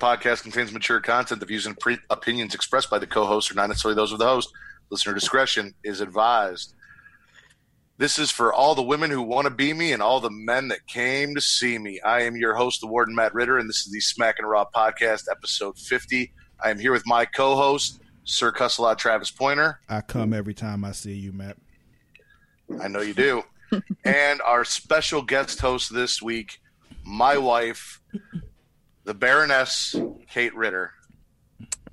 [0.00, 1.40] podcast contains mature content.
[1.40, 4.18] The views and pre- opinions expressed by the co hosts are not necessarily those of
[4.18, 4.50] the host.
[4.90, 6.74] Listener discretion is advised.
[7.98, 10.68] This is for all the women who want to be me and all the men
[10.68, 12.00] that came to see me.
[12.00, 14.64] I am your host, the Warden Matt Ridder, and this is the Smack and Raw
[14.74, 16.32] podcast, episode 50.
[16.64, 19.80] I am here with my co-host, Sir Cusselot Travis Pointer.
[19.86, 21.58] I come every time I see you, Matt.
[22.80, 23.42] I know you do.
[24.04, 26.58] and our special guest host this week,
[27.04, 28.00] my wife,
[29.04, 29.96] the Baroness
[30.28, 30.92] Kate Ridder.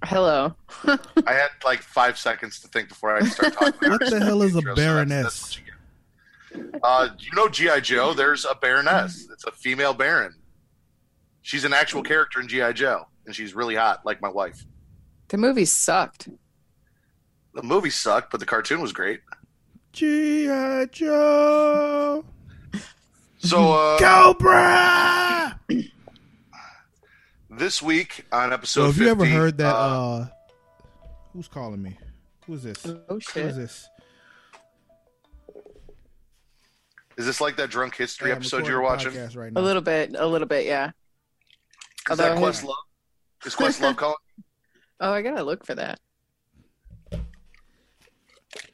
[0.03, 0.55] Hello.
[0.85, 0.97] I
[1.33, 3.89] had like five seconds to think before I start talking.
[3.89, 5.23] What the hell is a Intro, so that's- baroness?
[5.23, 5.63] that's you.
[6.83, 8.13] Uh, you know GI Joe?
[8.13, 9.27] There's a baroness.
[9.31, 10.33] It's a female baron.
[11.41, 14.65] She's an actual character in GI Joe, and she's really hot, like my wife.
[15.29, 16.29] The movie sucked.
[17.53, 19.21] The movie sucked, but the cartoon was great.
[19.93, 20.85] G.I.
[20.91, 22.23] Joe!
[23.39, 25.59] So uh, Cobra!
[27.57, 29.75] This week on episode, So, have you ever heard that?
[29.75, 30.27] uh, Uh,
[31.33, 31.97] who's calling me?
[32.45, 32.85] Who's this?
[32.85, 33.55] Oh Who is shit.
[33.55, 33.89] this?
[37.17, 39.17] is this like that drunk history Hey, I'm episode you were watching?
[39.17, 40.91] a Right A little bit, a little bit, yeah.
[42.11, 42.73] Is that Although- Questlove?
[43.45, 44.15] Is Questlove calling?
[44.99, 45.99] Oh, I gotta look for that.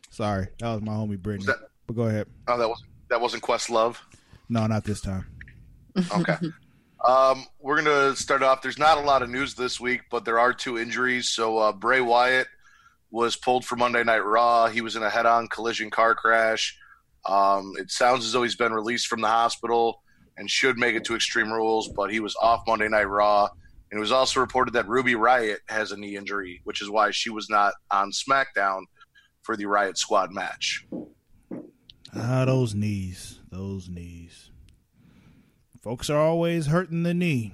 [0.10, 1.46] Sorry, that was my homie Brittany.
[1.48, 2.28] That- But go ahead.
[2.48, 3.98] Oh, that was that wasn't Questlove.
[4.50, 5.26] No, not this time.
[6.16, 6.38] Okay.
[7.04, 8.62] um, we're gonna start off.
[8.62, 11.30] There's not a lot of news this week, but there are two injuries.
[11.30, 12.48] So uh, Bray Wyatt
[13.12, 14.68] was pulled for Monday Night Raw.
[14.68, 16.78] He was in a head-on collision car crash.
[17.26, 20.02] Um, it sounds as though he's been released from the hospital
[20.38, 23.48] and should make it to Extreme Rules, but he was off Monday Night Raw.
[23.92, 27.12] And it was also reported that Ruby Riott has a knee injury, which is why
[27.12, 28.86] she was not on SmackDown
[29.44, 30.88] for the Riott Squad match.
[32.16, 33.40] Ah, those knees.
[33.52, 34.50] Those knees.
[35.84, 37.52] Folks are always hurting the knee.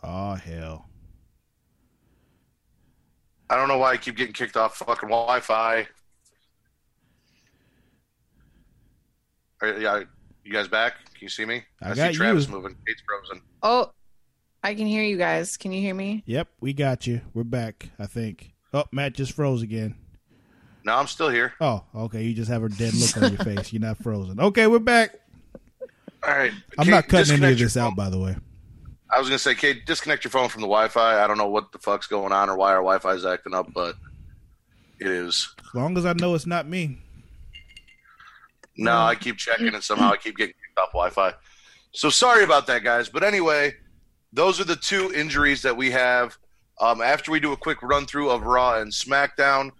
[0.00, 0.88] Oh, hell.
[3.50, 5.88] I don't know why I keep getting kicked off fucking Wi-Fi.
[9.60, 10.04] Are, yeah,
[10.44, 11.04] you guys back?
[11.06, 11.64] Can you see me?
[11.82, 12.52] I see got Travis you.
[12.52, 12.76] moving.
[12.86, 13.42] Kate's frozen.
[13.64, 13.90] Oh,
[14.62, 15.56] I can hear you guys.
[15.56, 16.22] Can you hear me?
[16.26, 17.22] Yep, we got you.
[17.34, 18.52] We're back, I think.
[18.72, 19.96] Oh, Matt just froze again.
[20.84, 21.52] No, I'm still here.
[21.60, 22.22] Oh, okay.
[22.22, 23.72] You just have a dead look on your face.
[23.72, 24.40] You're not frozen.
[24.40, 25.14] Okay, we're back.
[26.22, 26.52] All right.
[26.78, 28.36] I'm Kate, not cutting any of this out, by the way.
[29.12, 31.22] I was gonna say, Kate, disconnect your phone from the Wi-Fi.
[31.22, 33.72] I don't know what the fuck's going on or why our Wi-Fi is acting up,
[33.74, 33.96] but
[35.00, 35.52] it is.
[35.66, 36.98] As long as I know it's not me.
[38.76, 41.34] No, I keep checking and somehow I keep getting kicked off Wi-Fi.
[41.92, 43.08] So sorry about that, guys.
[43.08, 43.74] But anyway,
[44.32, 46.38] those are the two injuries that we have.
[46.80, 49.72] Um, after we do a quick run through of Raw and SmackDown,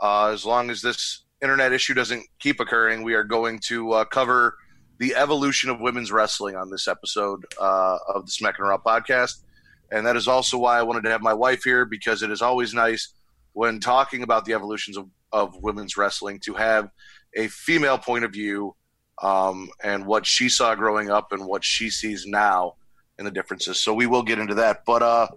[0.00, 4.04] uh, as long as this internet issue doesn't keep occurring, we are going to uh,
[4.04, 4.56] cover
[4.98, 9.42] the evolution of women's wrestling on this episode uh, of the Smack and Raw podcast.
[9.90, 12.42] And that is also why I wanted to have my wife here because it is
[12.42, 13.14] always nice
[13.52, 16.90] when talking about the evolutions of, of women's wrestling to have
[17.34, 18.74] a female point of view
[19.22, 22.74] um, and what she saw growing up and what she sees now
[23.18, 23.80] and the differences.
[23.80, 24.82] So we will get into that.
[24.86, 25.28] But uh,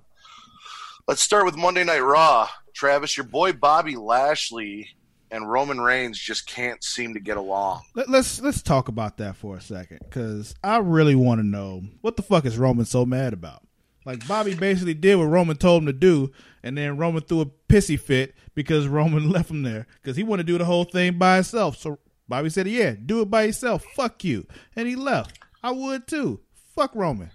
[1.07, 2.47] let's start with Monday Night Raw.
[2.73, 4.89] Travis, your boy Bobby Lashley
[5.31, 7.81] and Roman Reigns just can't seem to get along.
[7.95, 11.83] Let, let's let's talk about that for a second, because I really want to know
[12.01, 13.63] what the fuck is Roman so mad about.
[14.05, 16.31] Like Bobby basically did what Roman told him to do,
[16.63, 20.47] and then Roman threw a pissy fit because Roman left him there because he wanted
[20.47, 21.77] to do the whole thing by himself.
[21.77, 23.85] So Bobby said, "Yeah, do it by yourself.
[23.95, 24.45] Fuck you,"
[24.75, 25.39] and he left.
[25.63, 26.41] I would too.
[26.75, 27.29] Fuck Roman.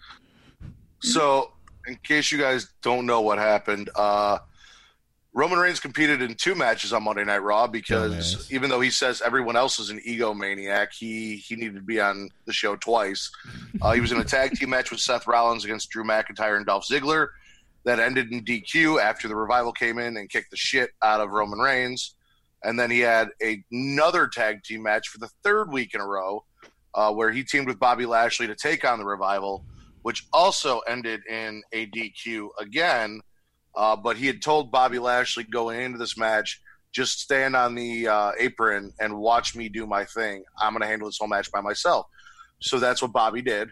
[1.00, 1.52] So,
[1.86, 4.38] in case you guys don't know what happened, uh,
[5.36, 9.20] Roman Reigns competed in two matches on Monday Night Raw because even though he says
[9.20, 13.30] everyone else is an egomaniac, he he needed to be on the show twice.
[13.82, 16.64] Uh, he was in a tag team match with Seth Rollins against Drew McIntyre and
[16.64, 17.28] Dolph Ziggler
[17.84, 21.28] that ended in DQ after the revival came in and kicked the shit out of
[21.28, 22.14] Roman Reigns.
[22.64, 23.28] And then he had
[23.70, 26.44] another tag team match for the third week in a row
[26.94, 29.66] uh, where he teamed with Bobby Lashley to take on the revival,
[30.00, 33.20] which also ended in a DQ again.
[33.76, 36.62] Uh, but he had told Bobby Lashley going into this match,
[36.92, 40.44] just stand on the uh, apron and watch me do my thing.
[40.58, 42.06] I'm going to handle this whole match by myself.
[42.60, 43.70] So that's what Bobby did.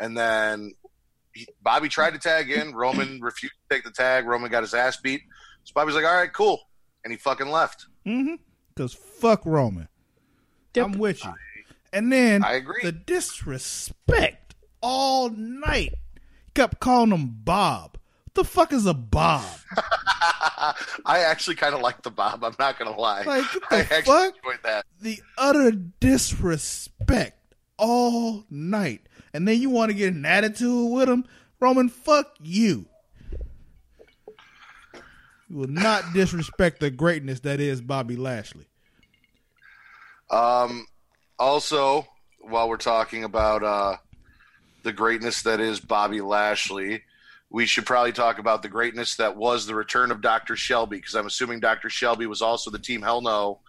[0.00, 0.72] And then
[1.32, 2.74] he, Bobby tried to tag in.
[2.74, 4.26] Roman refused to take the tag.
[4.26, 5.22] Roman got his ass beat.
[5.62, 6.58] So Bobby's like, all right, cool.
[7.04, 7.86] And he fucking left.
[8.06, 8.34] Mm-hmm.
[8.74, 9.88] Because fuck Roman.
[10.74, 10.84] Yep.
[10.84, 11.32] I'm with you.
[11.92, 12.82] And then I agree.
[12.82, 15.94] the disrespect all night.
[16.54, 17.98] Kept calling him Bob.
[18.34, 19.44] The fuck is a Bob?
[21.06, 22.42] I actually kind of like the Bob.
[22.44, 23.22] I'm not going to lie.
[23.22, 24.34] Like, I the actually fuck?
[24.36, 24.86] enjoyed that.
[25.00, 27.38] The utter disrespect
[27.78, 29.02] all night,
[29.32, 31.24] and then you want to get an attitude with him,
[31.60, 31.88] Roman?
[31.88, 32.86] Fuck you.
[35.48, 38.66] You will not disrespect the greatness that is Bobby Lashley.
[40.30, 40.86] Um,
[41.38, 42.06] also,
[42.40, 43.96] while we're talking about uh,
[44.82, 47.02] the greatness that is Bobby Lashley,
[47.54, 50.56] we should probably talk about the greatness that was the return of Dr.
[50.56, 51.88] Shelby, because I'm assuming Dr.
[51.88, 53.60] Shelby was also the Team Hell No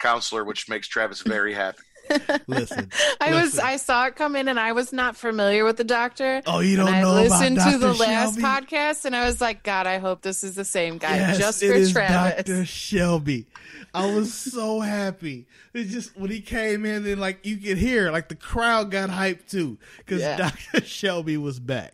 [0.00, 1.78] counselor, which makes Travis very happy.
[2.48, 3.60] Listen, I was.
[3.60, 6.42] I saw it come in and I was not familiar with the doctor.
[6.48, 7.70] Oh, you don't and I know about Dr.
[7.70, 10.98] to the last podcast and I was like, God, I hope this is the same
[10.98, 12.44] guy Yes, just for is Travis.
[12.44, 12.64] Dr.
[12.64, 13.46] Shelby.
[13.94, 15.46] I was so happy.
[15.74, 19.10] It just when he came in, and like you could hear, like the crowd got
[19.10, 20.36] hyped too because Yeah.
[20.36, 20.84] Dr.
[20.84, 21.92] Shelby was back.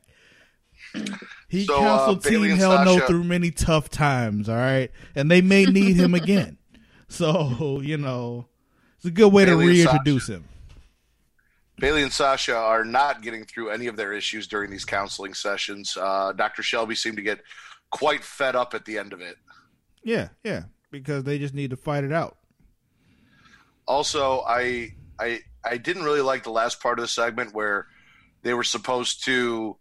[1.48, 4.48] He So, uh, counseled Bayley Team Hell No through many tough times.
[4.48, 6.58] All right, and they may need him again.
[7.08, 8.46] So you know,
[8.96, 10.44] it's a good way Bayley to reintroduce him.
[11.78, 15.94] Bayley and Sasha are not getting through any of their issues during these counseling sessions.
[16.00, 16.62] Uh, Dr.
[16.62, 17.40] Shelby seemed to get
[17.90, 19.36] quite fed up at the end of it.
[20.02, 22.38] Yeah, yeah, because they just need to fight it out.
[23.86, 27.88] Also, I I I didn't really like the last part of the segment where
[28.42, 29.76] they were supposed to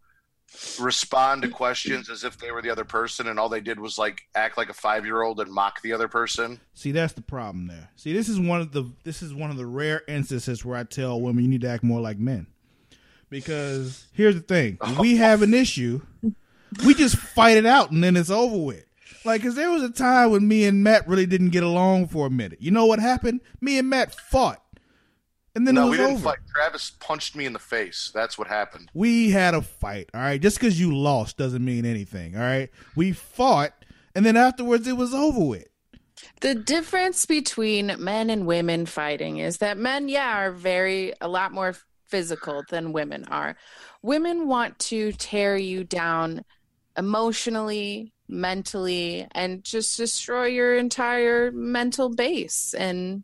[0.79, 3.97] respond to questions as if they were the other person, and all they did was
[3.97, 6.59] like act like a five year old and mock the other person.
[6.73, 7.89] See, that's the problem there.
[7.95, 10.83] See, this is one of the this is one of the rare instances where I
[10.83, 12.47] tell women you need to act more like men.
[13.29, 16.01] Because here's the thing: we have an issue,
[16.85, 18.85] we just fight it out and then it's over with.
[19.23, 22.25] Like, cause there was a time when me and Matt really didn't get along for
[22.25, 22.59] a minute.
[22.59, 23.41] You know what happened?
[23.59, 24.63] Me and Matt fought,
[25.55, 26.23] and then it no, was we didn't over.
[26.29, 26.39] fight.
[26.53, 28.11] Travis punched me in the face.
[28.13, 28.89] That's what happened.
[28.93, 30.09] We had a fight.
[30.13, 32.35] All right, just because you lost doesn't mean anything.
[32.35, 33.73] All right, we fought,
[34.15, 35.67] and then afterwards it was over with.
[36.41, 41.51] The difference between men and women fighting is that men, yeah, are very a lot
[41.51, 41.75] more
[42.07, 43.55] physical than women are.
[44.01, 46.43] Women want to tear you down
[46.97, 52.73] emotionally, mentally, and just destroy your entire mental base.
[52.73, 53.23] And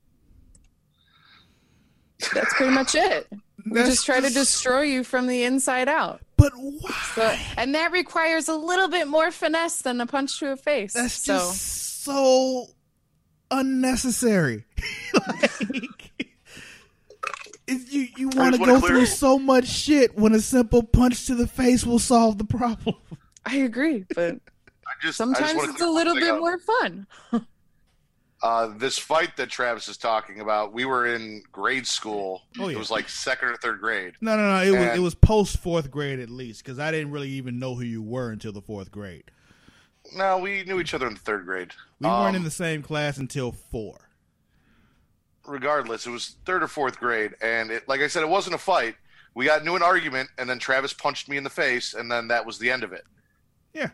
[2.33, 3.27] that's pretty much it.
[3.69, 6.21] We just try to destroy you from the inside out.
[6.37, 6.91] But why?
[7.15, 10.93] So, and that requires a little bit more finesse than a punch to a face.
[10.93, 11.33] That's so.
[11.33, 12.67] just so
[13.51, 14.63] unnecessary.
[15.13, 16.29] like,
[17.67, 21.35] you you want to go clear- through so much shit when a simple punch to
[21.35, 22.95] the face will solve the problem.
[23.45, 24.39] I agree, but I just
[24.87, 26.39] I just sometimes it's a little bit up.
[26.39, 27.07] more fun.
[28.47, 32.43] Uh, this fight that Travis is talking about, we were in grade school.
[32.57, 32.75] Oh, yeah.
[32.75, 34.13] It was like second or third grade.
[34.21, 34.61] No, no, no.
[34.63, 37.59] It was And- it was post fourth grade at least because I didn't really even
[37.59, 39.31] know who you were until the fourth grade.
[40.15, 41.73] No, we knew each other in the third grade.
[41.99, 44.09] We weren't Um, in the same class until four.
[45.45, 48.59] regardless, it was third or fourth grade, and it, like I said, it wasn't a
[48.59, 48.95] fight.
[49.33, 52.27] We got into an argument, and then Travis punched me in the face, and then
[52.29, 53.05] that was the end of it.
[53.73, 53.91] Yeah,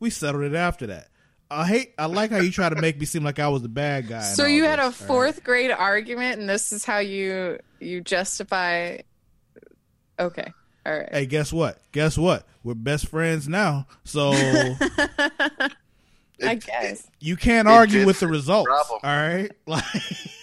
[0.00, 1.08] we settled it after that.
[1.52, 1.94] I hate.
[1.98, 4.22] I like how you try to make me seem like I was the bad guy.
[4.22, 5.08] So you had a this, all right?
[5.08, 8.98] fourth grade argument, and this is how you you justify.
[10.18, 10.52] Okay,
[10.86, 11.08] all right.
[11.12, 11.78] Hey, guess what?
[11.92, 12.46] Guess what?
[12.64, 13.86] We're best friends now.
[14.04, 15.70] So I
[16.38, 17.06] It- guess.
[17.20, 18.66] you can't argue with the fix the results.
[18.68, 19.00] problem.
[19.04, 19.52] All right.
[19.66, 19.84] Like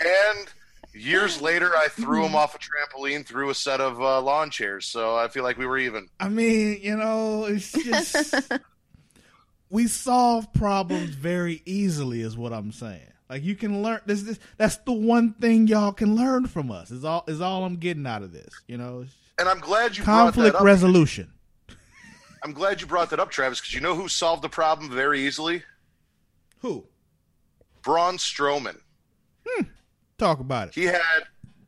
[0.05, 0.47] And
[0.93, 4.85] years later, I threw him off a trampoline through a set of uh, lawn chairs,
[4.85, 6.07] so I feel like we were even.
[6.19, 8.51] I mean, you know, it's just
[9.69, 13.01] we solve problems very easily is what I'm saying.
[13.29, 16.89] Like you can learn this, this that's the one thing y'all can learn from us.
[16.89, 19.05] Is all is all I'm getting out of this, you know?
[19.38, 20.65] And I'm glad you brought Conflict that up.
[20.65, 21.31] resolution.
[22.43, 25.25] I'm glad you brought that up, Travis, because you know who solved the problem very
[25.27, 25.63] easily?
[26.59, 26.85] Who?
[27.83, 28.77] Braun Strowman.
[29.47, 29.63] Hmm.
[30.17, 30.75] Talk about it.
[30.75, 31.01] He had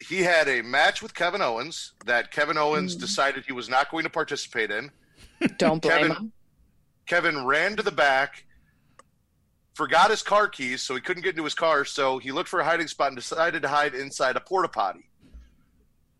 [0.07, 3.01] he had a match with Kevin Owens that Kevin Owens hmm.
[3.01, 4.89] decided he was not going to participate in.
[5.57, 6.31] Don't blame Kevin- him.
[7.11, 8.45] Kevin ran to the back,
[9.73, 11.83] forgot his car keys, so he couldn't get into his car.
[11.83, 15.09] So he looked for a hiding spot and decided to hide inside a porta potty.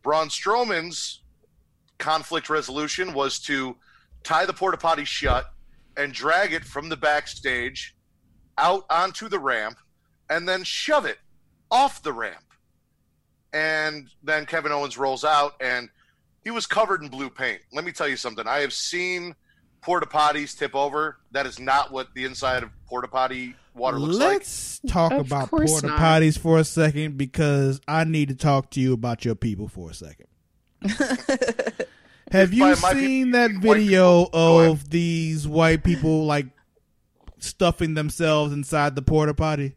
[0.03, 1.21] Braun Strowman's
[1.97, 3.77] conflict resolution was to
[4.23, 5.45] tie the porta potty shut
[5.95, 7.95] and drag it from the backstage
[8.57, 9.77] out onto the ramp
[10.29, 11.19] and then shove it
[11.71, 12.43] off the ramp.
[13.53, 15.87] And then Kevin Owens rolls out and
[16.43, 17.61] he was covered in blue paint.
[17.71, 18.45] Let me tell you something.
[18.45, 19.35] I have seen
[19.81, 21.17] porta potties tip over.
[21.31, 24.37] That is not what the inside of porta potty water looks like.
[24.39, 28.79] Let's talk Of about porta potties for a second because I need to talk to
[28.79, 30.27] you about your people for a second.
[32.31, 34.39] Have you seen people, that you mean white video people?
[34.39, 34.71] Go ahead.
[34.71, 36.47] of these white people like
[37.39, 39.75] stuffing themselves inside the porta potty?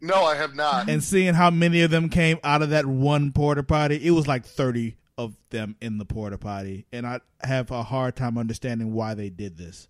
[0.00, 0.88] No, I have not.
[0.88, 4.28] and seeing how many of them came out of that one porta potty, it was
[4.28, 6.86] like 30 of them in the porta potty.
[6.92, 9.88] And I have a hard time understanding why they did this.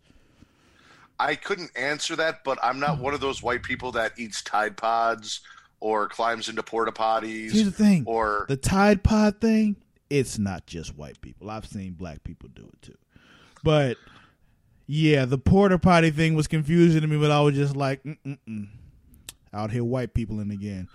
[1.21, 4.77] I couldn't answer that, but I'm not one of those white people that eats Tide
[4.77, 5.41] Pods
[5.81, 7.53] or climbs into porta potties.
[7.53, 9.77] Here's the thing Or the Tide Pod thing,
[10.11, 11.51] it's not just white people.
[11.51, 12.99] I've seen black people do it too.
[13.63, 13.97] But
[14.87, 18.69] yeah, the porta potty thing was confusing to me, but I was just like, Mm-mm-mm.
[19.53, 20.89] out here white people in again.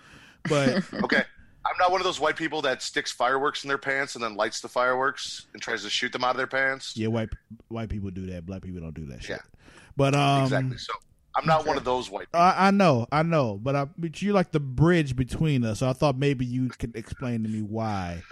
[0.49, 1.23] But okay,
[1.65, 4.35] I'm not one of those white people that sticks fireworks in their pants and then
[4.35, 6.97] lights the fireworks and tries to shoot them out of their pants.
[6.97, 7.29] yeah, white
[7.69, 8.45] white people do that.
[8.45, 9.37] Black people don't do that shit.
[9.37, 9.61] Yeah.
[9.95, 10.77] But um, exactly.
[10.77, 10.93] So
[11.35, 12.27] I'm not one of those white.
[12.27, 12.39] people.
[12.39, 15.79] I, I know, I know, but I, but you're like the bridge between us.
[15.79, 18.23] So I thought maybe you could explain to me why.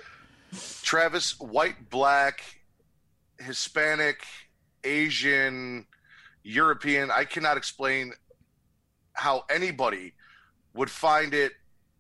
[0.81, 2.43] Travis, white, black,
[3.39, 4.23] Hispanic,
[4.83, 5.85] Asian,
[6.43, 7.09] European.
[7.11, 8.11] I cannot explain
[9.13, 10.13] how anybody
[10.73, 11.53] would find it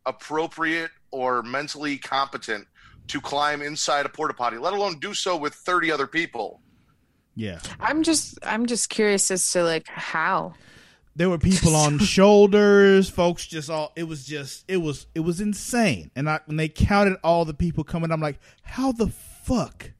[0.05, 2.67] appropriate or mentally competent
[3.07, 6.61] to climb inside a porta potty, let alone do so with 30 other people.
[7.35, 10.53] Yeah, I'm just I'm just curious as to like how.
[11.15, 13.47] there were people on shoulders, folks.
[13.47, 16.11] Just all it was just it was it was insane.
[16.15, 19.91] And I when they counted all the people coming, I'm like, how the fuck?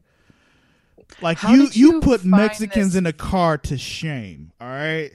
[1.21, 2.95] Like you you you put Mexicans this?
[2.95, 4.51] in a car to shame.
[4.59, 5.11] All right.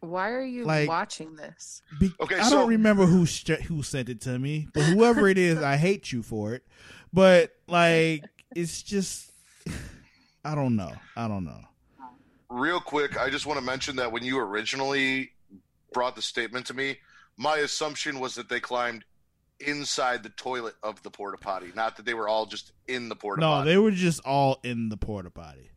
[0.00, 1.82] Why are you Like- watching this?
[1.98, 5.28] Be- Okay, I so- don't remember who st- who sent it to me, but whoever
[5.28, 6.64] it is, I hate you for it.
[7.12, 8.24] But like,
[8.54, 9.32] it's just,
[10.44, 10.92] I don't know.
[11.16, 11.60] I don't know.
[12.50, 15.32] Real quick, I just want to mention that when you originally
[15.92, 16.96] brought the statement to me,
[17.36, 19.04] my assumption was that they climbed
[19.60, 23.16] inside the toilet of the porta potty, not that they were all just in the
[23.16, 23.50] porta potty.
[23.50, 23.70] No, potty.
[23.70, 25.70] they were just all in the porta potty.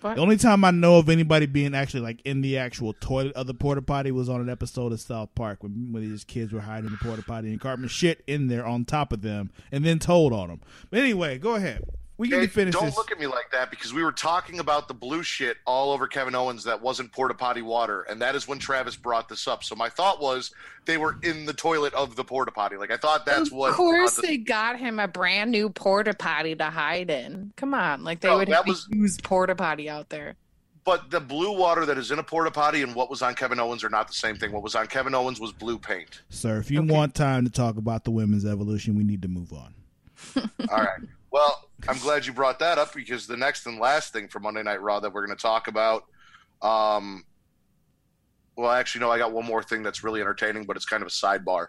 [0.00, 3.46] The only time I know of anybody being actually like in the actual toilet of
[3.46, 6.60] the porta potty was on an episode of South Park when, when these kids were
[6.60, 9.84] hiding in the porta potty and Cartman shit in there on top of them and
[9.84, 10.60] then told on them.
[10.90, 11.84] But anyway, go ahead.
[12.20, 12.96] We need Hey, to finish don't this.
[12.98, 16.06] look at me like that because we were talking about the blue shit all over
[16.06, 19.64] Kevin Owens that wasn't porta potty water, and that is when Travis brought this up.
[19.64, 20.50] So my thought was
[20.84, 22.76] they were in the toilet of the porta potty.
[22.76, 23.70] Like I thought that's of what.
[23.70, 27.54] Of course, the- they got him a brand new porta potty to hide in.
[27.56, 30.36] Come on, like they No, would that have was- used porta potty out there.
[30.84, 33.58] but the blue water that is in a porta potty and what was on Kevin
[33.58, 34.52] Owens are not the same thing.
[34.52, 36.20] What was on Kevin Owens was blue paint.
[36.28, 36.92] Sir, if you Okay.
[36.92, 39.72] want time to talk about the women's evolution, we need to move on.
[40.68, 41.00] All right.
[41.30, 44.62] Well, I'm glad you brought that up because the next and last thing for Monday
[44.62, 46.04] Night Raw that we're going to talk about.
[46.62, 47.24] Um,
[48.56, 51.08] well, actually, no, I got one more thing that's really entertaining, but it's kind of
[51.08, 51.68] a sidebar.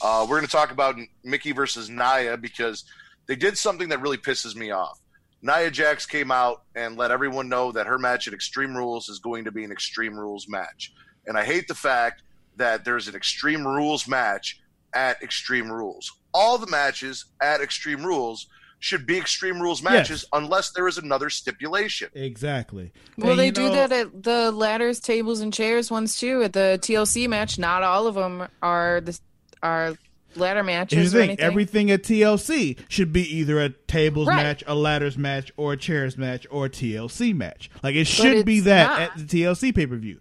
[0.00, 2.84] Uh, we're going to talk about Mickey versus Nia because
[3.26, 4.98] they did something that really pisses me off.
[5.42, 9.18] Nia Jax came out and let everyone know that her match at Extreme Rules is
[9.18, 10.92] going to be an Extreme Rules match.
[11.26, 12.22] And I hate the fact
[12.56, 14.60] that there's an Extreme Rules match
[14.94, 16.12] at Extreme Rules.
[16.32, 18.46] All the matches at Extreme Rules
[18.82, 20.28] should be Extreme Rules matches Yes.
[20.32, 22.08] unless there is another stipulation.
[22.14, 22.92] Exactly.
[23.16, 26.42] Well, And they do know- that at the ladders, tables, and chairs ones too.
[26.42, 29.18] At the TLC match, not all of them are the
[29.62, 29.94] are
[30.34, 31.44] ladder matches Here's the thing: anything.
[31.44, 34.36] everything at TLC should be either a tables Right.
[34.42, 37.70] match, a ladders match, or a chairs match, or a TLC match.
[37.84, 39.00] Like it should be that not.
[39.00, 40.18] at the TLC pay per view.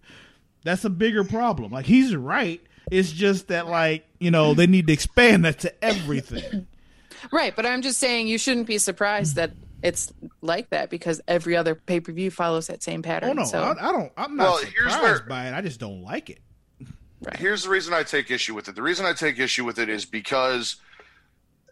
[0.63, 1.72] That's a bigger problem.
[1.72, 2.62] Like he's right.
[2.91, 6.68] It's just that like you know they need to expand that to everything.
[7.31, 9.51] Right, but I'm just saying you shouldn't be surprised that
[9.83, 10.11] it's
[10.41, 13.29] like that because every other pay per view follows that same pattern.
[13.31, 14.11] oh no, so I, I don't.
[14.17, 15.53] I'm not Well, here's surprised where- by it.
[15.53, 16.39] I just don't like it.
[17.23, 17.37] Right.
[17.37, 18.73] Here's the reason I take issue with it.
[18.75, 20.77] The reason I take issue with it is because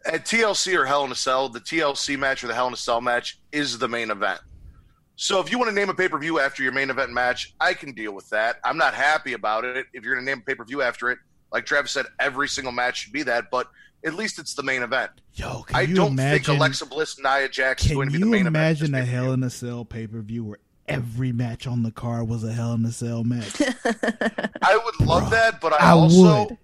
[0.05, 2.77] at TLC or Hell in a Cell, the TLC match or the Hell in a
[2.77, 4.39] Cell match is the main event.
[5.15, 7.53] So if you want to name a pay per view after your main event match,
[7.59, 8.57] I can deal with that.
[8.63, 9.87] I'm not happy about it.
[9.91, 11.17] If you're going to name a pay per view after it,
[11.51, 13.45] like Travis said, every single match should be that.
[13.51, 13.67] But
[14.03, 15.11] at least it's the main event.
[15.33, 16.43] Yo, can I you don't imagine?
[16.43, 18.55] think Alexa Bliss, Nia Jax is going to be you the main event.
[18.55, 19.05] Can you imagine a.
[19.05, 22.51] Hell in a Cell pay per view where every match on the card was a
[22.53, 23.61] Hell in a Cell match?
[24.61, 26.57] I would love Bruh, that, but I, I also would.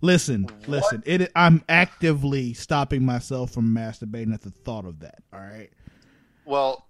[0.00, 1.02] Listen, listen.
[1.06, 1.32] It.
[1.34, 5.18] I'm actively stopping myself from masturbating at the thought of that.
[5.32, 5.70] All right.
[6.44, 6.86] well,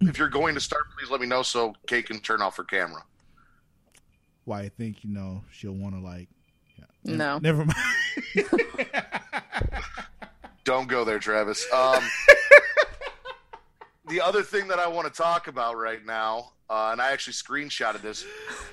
[0.00, 2.64] if you're going to start, please let me know so Kate can turn off her
[2.64, 3.02] camera.
[4.44, 6.28] Why I think you know she'll want to like.
[7.04, 7.16] Yeah.
[7.16, 7.38] No.
[7.38, 7.78] Never mind.
[10.64, 11.66] Don't go there, Travis.
[11.72, 12.02] Um,
[14.08, 17.34] the other thing that I want to talk about right now, uh, and I actually
[17.34, 18.24] screenshotted this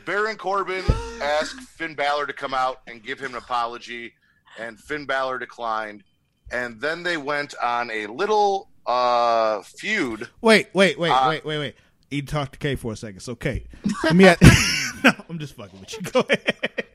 [0.05, 0.83] Baron Corbin
[1.21, 4.13] asked Finn Balor to come out and give him an apology,
[4.57, 6.03] and Finn Balor declined.
[6.49, 10.27] And then they went on a little uh, feud.
[10.41, 11.75] wait, wait, wait, Uh, wait, wait, wait.
[12.09, 13.19] You talk to Kate for a second.
[13.21, 13.67] So Kate,
[14.03, 14.25] let me.
[14.25, 14.41] At-
[15.03, 16.01] no, I'm just fucking with you.
[16.01, 16.85] Go ahead.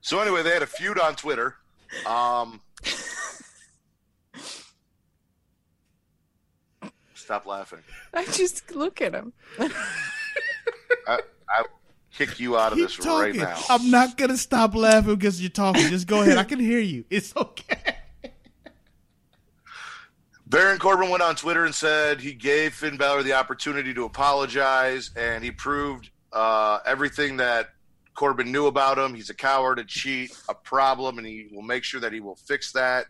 [0.00, 1.56] So anyway, they had a feud on Twitter.
[2.04, 2.60] Um,
[7.14, 7.78] stop laughing.
[8.12, 9.32] I just look at him.
[9.58, 11.64] I, I
[12.12, 13.12] kick you out of Keep this talking.
[13.18, 13.58] right now.
[13.70, 15.88] I'm not gonna stop laughing because you're talking.
[15.88, 16.36] Just go ahead.
[16.36, 17.06] I can hear you.
[17.08, 17.96] It's okay.
[20.46, 25.10] Baron Corbin went on Twitter and said he gave Finn Balor the opportunity to apologize,
[25.16, 27.70] and he proved uh, everything that
[28.14, 29.14] Corbin knew about him.
[29.14, 32.36] He's a coward, a cheat, a problem, and he will make sure that he will
[32.36, 33.06] fix that.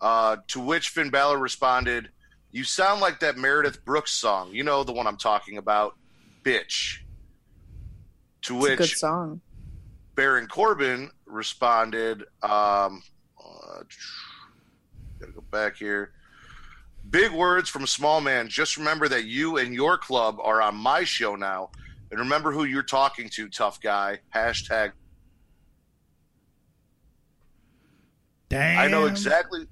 [0.00, 2.10] Uh, to which Finn Balor responded,
[2.50, 4.52] "You sound like that Meredith Brooks song.
[4.52, 5.96] You know the one I'm talking about,
[6.44, 6.98] bitch."
[8.42, 9.40] To It's a good which song.
[10.14, 13.02] Baron Corbin responded, um,
[13.42, 13.82] uh,
[15.18, 16.12] gotta go back here.
[17.10, 18.48] Big words from a small man.
[18.48, 21.70] Just remember that you and your club are on my show now.
[22.12, 24.18] And remember who you're talking to, tough guy.
[24.34, 24.92] Hashtag.
[28.50, 28.78] Damn.
[28.78, 29.66] I know exactly.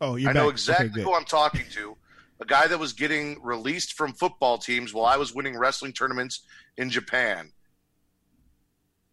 [0.00, 0.52] Oh, you're I know back.
[0.52, 1.98] exactly Okay, who I'm talking to.
[2.40, 6.46] A guy that was getting released from football teams while I was winning wrestling tournaments
[6.78, 7.52] in Japan.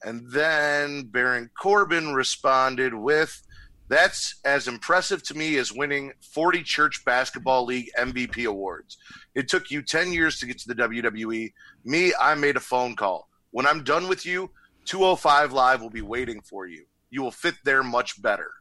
[0.04, 3.42] And then Baron Corbin responded with,
[3.90, 8.98] That's as impressive to me as winning 40 Church Basketball League MVP awards.
[9.36, 11.54] It took you 10 years to get to the WWE.
[11.84, 13.28] Me, I made a phone call.
[13.52, 14.50] When I'm done with you,
[14.86, 16.86] 205 Live will be waiting for you.
[17.10, 18.52] You will fit there much better.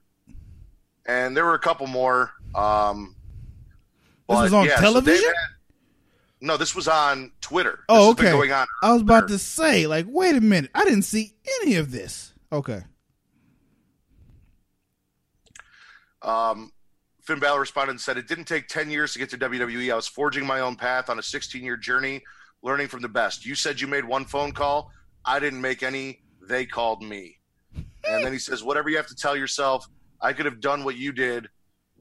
[1.07, 2.33] And there were a couple more.
[2.55, 3.15] Um,
[4.29, 5.23] This was on yeah, television?
[5.23, 5.51] they've had-
[6.41, 7.73] no, this was on Twitter.
[7.73, 8.31] This Oh, okay.
[8.31, 8.67] going on.
[8.83, 9.35] I was about Twitter.
[9.35, 10.71] to say, like, wait a minute.
[10.75, 12.33] I didn't see any of this.
[12.53, 12.83] Okay.
[16.23, 16.73] Um,
[17.25, 19.91] Finn Balor responded and said, It didn't take 10 years to get to WWE.
[19.91, 22.23] I was forging my own path on a 16 year journey,
[22.63, 23.47] learning from the best.
[23.47, 24.91] You said you made one phone call.
[25.25, 26.21] I didn't make any.
[26.47, 27.39] They called me.
[27.75, 29.89] And then he says, Whatever you have to tell yourself,
[30.21, 31.49] I could have done what you did,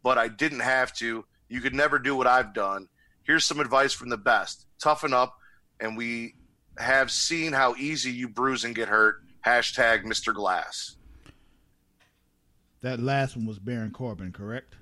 [0.03, 1.23] but I didn't have to.
[1.47, 2.89] You could never do what I've done.
[3.23, 5.37] Here's some advice from the best toughen up,
[5.79, 6.35] and we
[6.77, 9.21] have seen how easy you bruise and get hurt.
[9.45, 10.33] Hashtag Mr.
[10.33, 10.97] Glass.
[12.81, 14.75] That last one was Baron Corbin, correct?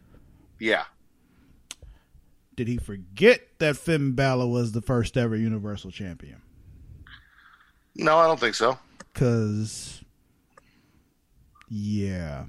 [0.61, 0.83] Yeah.
[2.55, 6.39] Did he forget that Finn Balor was the first ever Universal Champion?
[7.95, 8.77] No, I don't think so.
[8.99, 10.03] Because,
[11.67, 12.45] yeah.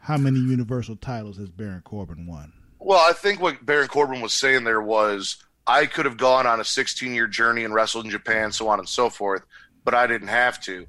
[0.00, 2.52] How many Universal titles has Baron Corbin won?
[2.80, 6.58] Well, I think what Baron Corbin was saying there was I could have gone on
[6.58, 9.44] a 16 year journey and wrestled in Japan, so on and so forth,
[9.84, 10.86] but I didn't have to.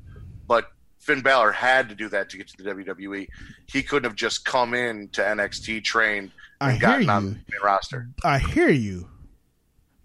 [0.48, 3.28] But Finn Balor had to do that to get to the WWE.
[3.68, 7.10] He couldn't have just come in to NXT, trained, I hear you.
[7.10, 8.10] on the roster.
[8.24, 9.10] I hear you.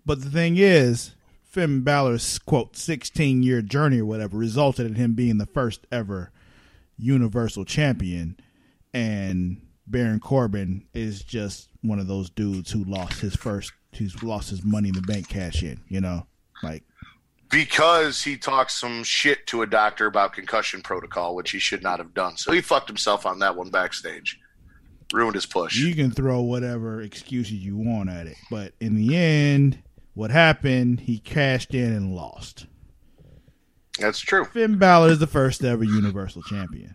[0.06, 5.14] But the thing is, Finn Balor's quote sixteen year journey or whatever resulted in him
[5.14, 6.30] being the first ever
[6.96, 8.36] Universal Champion,
[8.92, 14.50] and Baron Corbin is just one of those dudes who lost his first, who's lost
[14.50, 15.80] his Money in the Bank cash in.
[15.88, 16.26] You know,
[16.62, 16.84] like
[17.50, 21.98] Because he talked some shit to a doctor about concussion protocol, which he should not
[21.98, 22.36] have done.
[22.36, 24.38] So he fucked himself on that one backstage.
[25.12, 25.76] Ruined his push.
[25.76, 29.82] you can throw whatever excuses you want at it, but in the end,
[30.14, 31.00] what happened?
[31.00, 32.66] He cashed in and lost.
[33.98, 34.44] That's true.
[34.44, 36.94] Finn Balor is the first ever Universal Champion.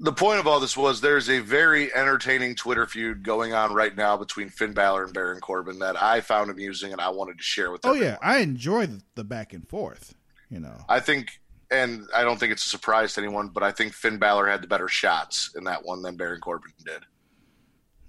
[0.00, 3.94] the point of all this was there's a very entertaining Twitter feud going on right
[3.96, 7.44] now between Finn Balor and Baron Corbin that I found amusing and I wanted to
[7.44, 8.08] share with Oh everyone.
[8.12, 10.14] yeah, I enjoy the, the back and forth.
[10.48, 13.70] You know, I think, and I don't think it's a surprise to anyone, but I
[13.72, 17.02] think Finn Balor had the better shots in that one than Baron Corbin did.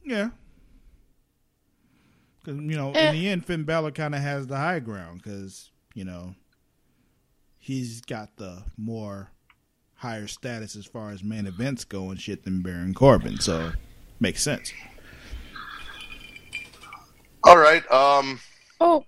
[0.03, 0.29] yeah,
[2.43, 3.09] because you know, Eh.
[3.09, 6.33] in the end, Finn Balor kind of has the high ground because you know
[7.59, 9.31] he's got the more
[9.95, 13.71] higher status as far as main events go and shit than Baron Corbin, so
[14.19, 14.71] makes sense.
[17.43, 17.89] All right.
[17.91, 18.39] Um,
[18.79, 19.05] Oh,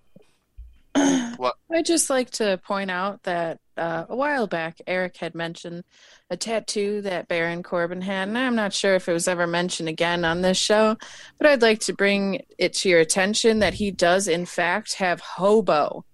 [1.37, 1.55] What?
[1.73, 5.83] I'd just like to point out that uh, a while back, Eric had mentioned
[6.29, 9.89] a tattoo that Baron Corbin had, and I'm not sure if it was ever mentioned
[9.89, 10.97] again on this show,
[11.37, 15.19] but I'd like to bring it to your attention that he does, in fact, have
[15.19, 16.05] hobo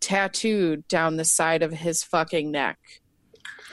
[0.00, 2.78] tattooed down the side of his fucking neck.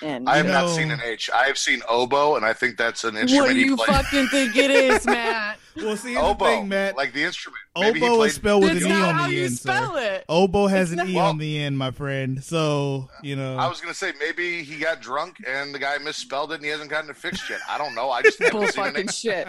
[0.01, 1.29] And I have You not seen an H.
[1.33, 3.47] I have seen oboe, and I think that's an instrument.
[3.47, 3.87] what instrument do he you played.
[3.89, 5.58] fucking think it is, Matt?
[5.75, 6.97] Well, see, here's oboe, the thing, Matt.
[6.97, 7.61] like the instrument.
[7.77, 9.53] Maybe Oboe played is spelled with That's an e not on how the you end,
[9.57, 10.13] spell sir.
[10.15, 10.25] it.
[10.27, 12.43] Oboe has It's an not- e on the end, my friend.
[12.43, 16.51] So you know, I was gonna say maybe he got drunk and the guy misspelled
[16.51, 17.59] it and he hasn't gotten it fixed yet.
[17.69, 18.09] I don't know.
[18.11, 19.47] I just Bull haven't seen fucking an shit.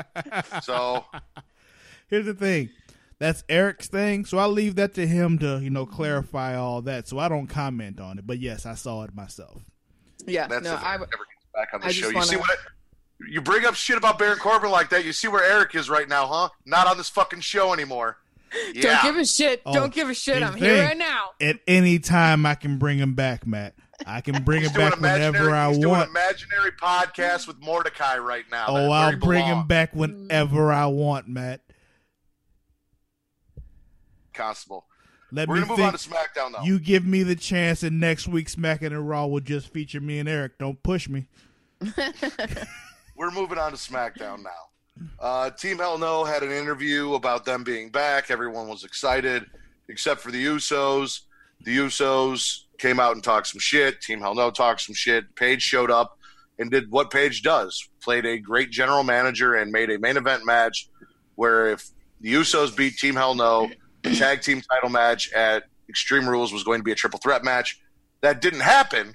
[0.62, 1.04] So
[2.08, 2.70] Here's the thing.
[3.18, 4.24] that's Eric's thing.
[4.24, 7.08] So I'll leave that to him to you know clarify all that.
[7.08, 8.26] So I don't comment on it.
[8.26, 9.62] But yes, I saw it myself.
[10.26, 12.08] Yeah, That's no, if I, Eric ever gets back on the I show.
[12.10, 12.58] You see wanna- what?
[13.28, 15.04] You bring up shit about Baron Corbin like that.
[15.04, 16.48] You see where Eric is right now, huh?
[16.64, 18.16] Not on this fucking show anymore.
[18.72, 18.82] Yeah.
[18.82, 19.62] don't give a shit.
[19.64, 20.42] Oh, don't give a shit.
[20.42, 21.30] I'm here right now.
[21.40, 23.74] At any time, I can bring him back, Matt.
[24.06, 26.10] I can bring him back whenever imaginary- I he's doing want.
[26.10, 28.66] imaginary podcast with Mordecai right now.
[28.68, 29.96] Oh, That's where I'll he bring him back mm.
[29.96, 31.60] whenever I want, Matt.
[34.32, 34.86] Constable.
[35.32, 36.62] Let We're me gonna move on to SmackDown though.
[36.64, 40.18] You give me the chance, and next week's Smack and Raw will just feature me
[40.18, 40.58] and Eric.
[40.58, 41.28] Don't push me.
[43.20, 45.04] We're moving on to SmackDown now.
[45.20, 48.30] Uh, Team Hell No had an interview about them being back.
[48.30, 49.44] Everyone was excited,
[49.90, 51.20] except for the Usos.
[51.64, 54.00] The Usos came out and talked some shit.
[54.00, 55.36] Team Hell No talked some shit.
[55.36, 56.16] Paige showed up
[56.58, 60.46] and did what Paige does played a great general manager and made a main event
[60.46, 60.88] match
[61.34, 61.90] where if
[62.22, 63.70] the Usos beat Team Hell No,
[64.02, 67.44] the tag team title match at Extreme Rules was going to be a triple threat
[67.44, 67.82] match.
[68.22, 69.14] That didn't happen,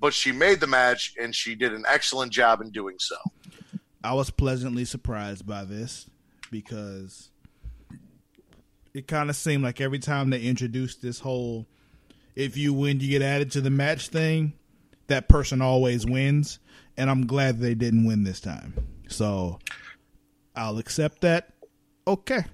[0.00, 3.16] but she made the match and she did an excellent job in doing so.
[4.02, 6.08] I was pleasantly surprised by this
[6.50, 7.30] because
[8.94, 11.66] it kind of seemed like every time they introduced this whole
[12.34, 14.52] if you win you get added to the match thing
[15.08, 16.58] that person always wins
[16.98, 18.74] and I'm glad they didn't win this time.
[19.08, 19.60] So
[20.54, 21.50] I'll accept that.
[22.06, 22.44] Okay.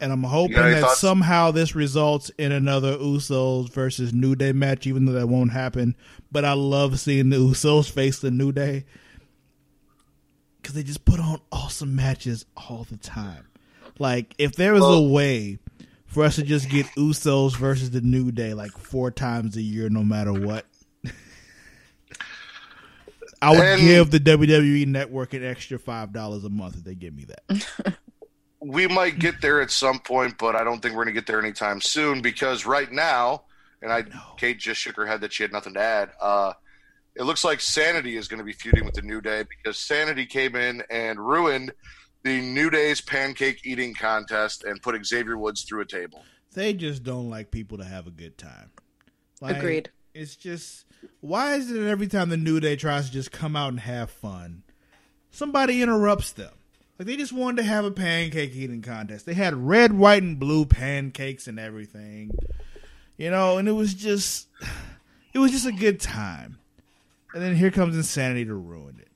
[0.00, 1.00] And I'm hoping that thoughts?
[1.00, 5.96] somehow this results in another Usos versus New Day match, even though that won't happen.
[6.30, 8.84] But I love seeing the Usos face the New Day
[10.68, 13.46] because they just put on awesome matches all the time.
[13.98, 15.58] Like if there was a way
[16.04, 19.88] for us to just get Usos versus the New Day like four times a year,
[19.88, 20.66] no matter what,
[23.40, 26.94] I would And- give the WWE Network an extra five dollars a month if they
[26.94, 27.96] give me that.
[28.60, 31.26] we might get there at some point, but I don't think we're going to get
[31.26, 33.44] there anytime soon because right now,
[33.80, 34.04] and I,
[34.36, 36.10] Kate just shook her head that she had nothing to add.
[36.20, 36.52] Uh,
[37.18, 40.24] it looks like Sanity is going to be feuding with the New Day because Sanity
[40.24, 41.72] came in and ruined
[42.22, 46.22] the New Day's pancake eating contest and put Xavier Woods through a table.
[46.54, 48.70] They just don't like people to have a good time.
[49.40, 49.90] Like, Agreed.
[50.14, 50.84] It's just
[51.20, 53.80] why is it that every time the New Day tries to just come out and
[53.80, 54.62] have fun,
[55.30, 56.52] somebody interrupts them?
[56.98, 59.26] Like they just wanted to have a pancake eating contest.
[59.26, 62.36] They had red, white, and blue pancakes and everything,
[63.16, 64.48] you know, and it was just,
[65.32, 66.58] it was just a good time.
[67.34, 69.08] And then here comes Insanity to ruin it.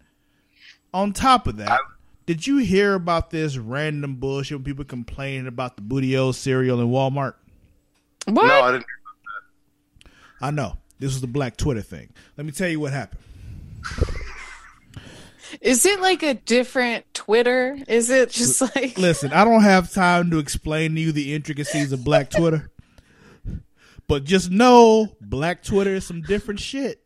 [0.93, 1.81] On top of that,
[2.27, 6.89] did you hear about this random bullshit when people complaining about the Booty-O cereal in
[6.89, 7.35] Walmart?
[8.27, 8.47] What?
[8.47, 8.87] No, I didn't.
[10.41, 10.77] I know.
[10.99, 12.11] This was the black Twitter thing.
[12.37, 13.21] Let me tell you what happened.
[15.61, 17.79] Is it like a different Twitter?
[17.89, 21.93] Is it just like Listen, I don't have time to explain to you the intricacies
[21.93, 22.71] of black Twitter.
[24.09, 27.02] But just know black Twitter is some different shit.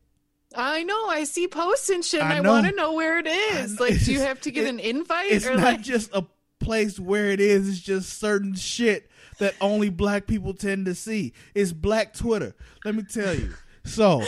[0.56, 3.26] I know I see posts and shit, and I I, want to know where it
[3.26, 3.78] is.
[3.78, 5.82] Like, do you have to get it- an invite It's not like?
[5.82, 6.24] just a
[6.58, 11.32] place where it is, it's just certain shit that only black people tend to see.
[11.54, 12.54] It's black Twitter.
[12.84, 13.52] Let me tell you.
[13.84, 14.22] So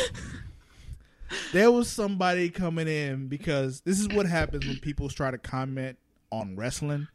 [1.53, 5.99] there was somebody coming in because this is what happens when people try to comment
[6.31, 7.09] on wrestling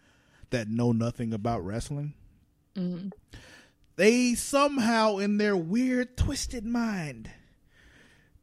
[0.50, 2.14] that know nothing about wrestling.
[2.76, 3.10] Mm-hmm.
[3.96, 7.30] They somehow, in their weird, twisted mind,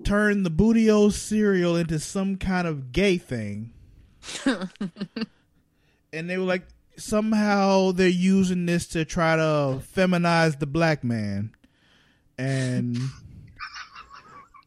[0.04, 3.72] turn the Booty-O cereal into some kind of gay thing.
[4.46, 11.50] and they were like, somehow they're using this to try to feminize the black man.
[12.38, 12.98] And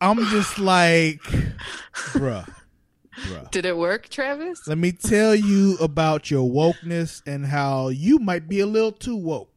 [0.02, 1.22] I'm just like,
[2.12, 2.48] bruh,
[3.15, 3.52] bruh.
[3.52, 4.67] Did it work, Travis?
[4.67, 9.15] Let me tell you about your wokeness and how you might be a little too
[9.15, 9.50] woke.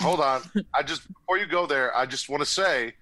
[0.00, 0.42] Hold on.
[0.74, 2.94] I just before you go there, I just want to say,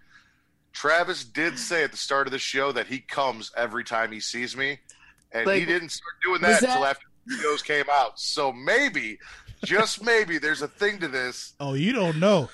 [0.72, 4.20] Travis did say at the start of the show that he comes every time he
[4.20, 4.78] sees me,
[5.33, 8.18] and he didn't start doing was that until after the videos came out.
[8.18, 9.18] So maybe,
[9.64, 11.54] just maybe, there's a thing to this.
[11.61, 12.48] Oh, you don't know.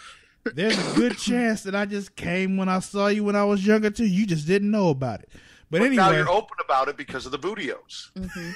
[0.55, 3.66] There's a good chance that I just came when I saw you when I was
[3.66, 4.07] younger too.
[4.07, 5.29] You just didn't know about it.
[5.70, 8.12] But But now you're open about it because of the bootios.
[8.14, 8.50] Mm-hmm.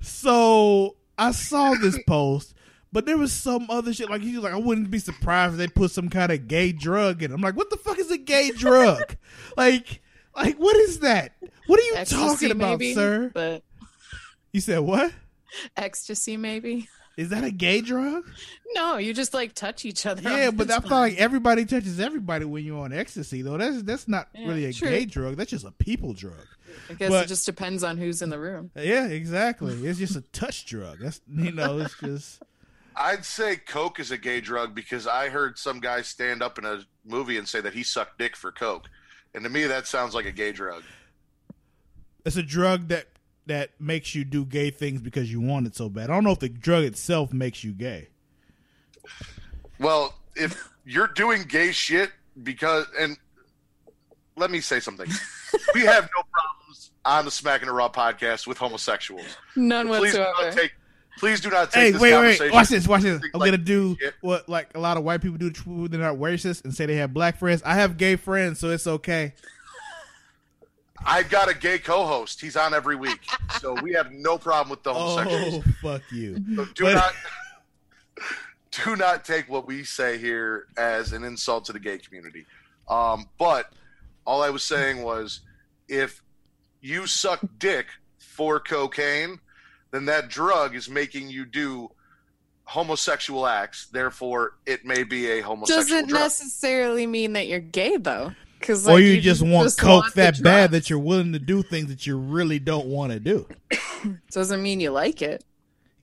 [0.00, 2.54] so I saw this post,
[2.92, 4.08] but there was some other shit.
[4.10, 6.72] Like he was like, I wouldn't be surprised if they put some kind of gay
[6.72, 7.30] drug in.
[7.30, 7.34] it.
[7.34, 9.16] I'm like, what the fuck is a gay drug?
[9.56, 10.00] like,
[10.36, 11.32] like what is that?
[11.66, 13.30] What are you Ecstasy, talking about, maybe, sir?
[13.34, 13.62] But
[14.52, 15.12] You said what?
[15.76, 16.88] ecstasy, maybe.
[17.16, 18.24] Is that a gay drug?
[18.74, 20.22] No, you just like touch each other.
[20.22, 23.56] Yeah, but I feel like everybody touches everybody when you're on ecstasy, though.
[23.58, 24.88] That's that's not Yeah, really a true.
[24.88, 25.36] gay drug.
[25.36, 26.46] That's just a people drug.
[26.88, 28.70] I guess But- it just depends on who's in the room.
[28.76, 29.74] Yeah, exactly.
[29.86, 30.98] It's just a touch drug.
[31.00, 32.40] That's you know, it's just
[32.98, 36.64] I'd say coke is a gay drug because I heard some guy stand up in
[36.64, 38.88] a movie and say that he sucked dick for coke,
[39.34, 40.82] and to me that sounds like a gay drug.
[42.24, 43.06] it's a drug that
[43.46, 46.10] that makes you do gay things because you want it so bad.
[46.10, 48.08] I don't know if the drug itself makes you gay.
[49.78, 52.10] Well, if you're doing gay shit
[52.42, 53.16] because, and
[54.36, 55.08] let me say something,
[55.74, 59.24] we have no problems on the Smack and the Raw podcast with homosexuals.
[59.56, 60.50] None Please do whatsoever.
[60.50, 60.72] not take.
[61.18, 62.52] Please do not take Hey, this wait, wait, conversation.
[62.54, 63.20] watch this, watch this.
[63.34, 64.14] I'm like gonna do shit.
[64.20, 65.50] what like a lot of white people do.
[65.50, 67.62] to- They're not racist and say they have black friends.
[67.64, 69.34] I have gay friends, so it's okay.
[71.04, 72.40] I've got a gay co-host.
[72.40, 73.20] He's on every week,
[73.60, 75.64] so we have no problem with the homosexuals.
[75.66, 76.34] Oh, fuck you.
[76.56, 77.12] So do But- not
[78.84, 82.46] do not take what we say here as an insult to the gay community.
[82.88, 83.72] Um, but
[84.26, 85.40] all I was saying was,
[85.88, 86.22] if
[86.80, 87.86] you suck dick
[88.18, 89.38] for cocaine,
[89.90, 91.90] then that drug is making you do
[92.64, 93.86] homosexual acts.
[93.86, 96.20] Therefore, it may be a homosexual Doesn't drug.
[96.22, 98.32] necessarily mean that you're gay though.
[98.58, 101.88] Because or you, just want coke want that bad that you're willing to do things
[101.88, 103.46] that you really don't want to do.
[104.32, 105.44] doesn't mean you like it.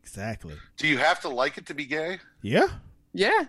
[0.02, 0.56] Exactly.
[0.78, 2.20] do you have to like it to be gay?
[2.42, 2.68] Yeah.
[3.14, 3.46] Yeah.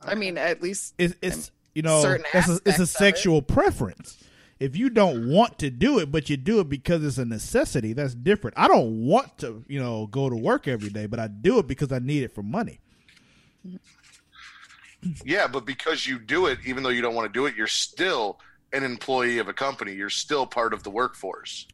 [0.00, 2.92] I mean, at least It's it's you know Certain that's a, it's a of it.
[2.92, 4.22] sexual preference.
[4.64, 7.92] If you don't want to do it, but you do it because it's a necessity,
[7.92, 8.56] that's different.
[8.58, 11.66] I don't want to, you know, go to work every day, but I do it
[11.66, 12.80] because I need it for money.
[15.22, 17.66] Yeah, but because you do it, even though you don't want to do it, you're
[17.66, 18.40] still
[18.72, 19.92] an employee of a company.
[19.92, 21.66] You're still part of the workforce.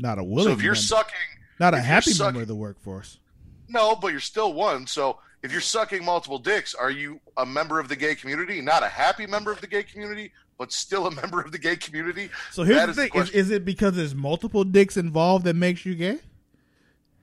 [0.00, 0.46] Not a willing.
[0.46, 1.14] so if you're member, sucking
[1.60, 3.20] not a happy sucking- member of the workforce.
[3.68, 4.88] No, but you're still one.
[4.88, 8.60] So if you're sucking multiple dicks, are you a member of the gay community?
[8.60, 11.76] Not a happy member of the gay community, but still a member of the gay
[11.76, 12.30] community?
[12.52, 15.44] So here's That the is the thing: is, is it because there's multiple dicks involved
[15.44, 16.18] that makes you gay?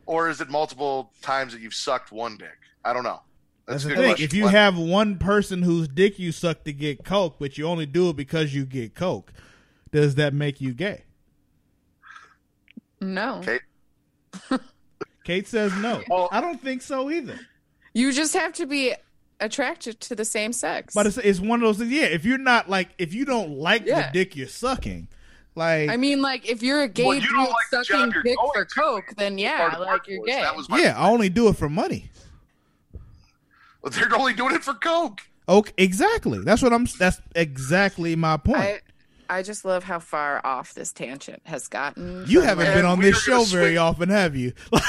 [0.06, 2.58] Or is it multiple times that you've sucked one dick?
[2.84, 3.22] I don't know.
[3.65, 4.04] That's a the thing.
[4.10, 4.26] question.
[4.26, 7.65] If you What- have one person whose dick you suck to get coke, but you
[7.65, 9.32] only do it because you get coke,
[9.91, 11.04] does that make you gay?
[13.00, 13.38] no.
[13.39, 13.60] Okay.
[15.24, 16.04] Kate says no.
[16.10, 17.39] Well- I don't think so either.
[17.93, 18.93] You just have to be
[19.44, 20.94] attracted to the same sex.
[20.94, 21.92] But it's, it's one of those things.
[21.92, 24.08] Yeah, if you're not like, if you don't like Yeah.
[24.08, 25.08] the dick you're sucking,
[25.56, 28.36] like, I mean, like, if you're a gay Well, you dude like sucking job dick
[28.38, 28.74] going for to.
[28.76, 30.42] coke, then yeah, like you're gay.
[30.42, 32.10] That was yeah, I only do it for money.
[33.92, 35.22] They're only doing it for coke.
[35.48, 36.40] Okay, exactly.
[36.40, 36.88] That's what I'm.
[36.98, 38.58] That's exactly my point.
[38.60, 38.80] I,
[39.34, 42.26] I just love how far off this tangent has gotten.
[42.28, 44.54] you haven't been on this show very swing- often, have you?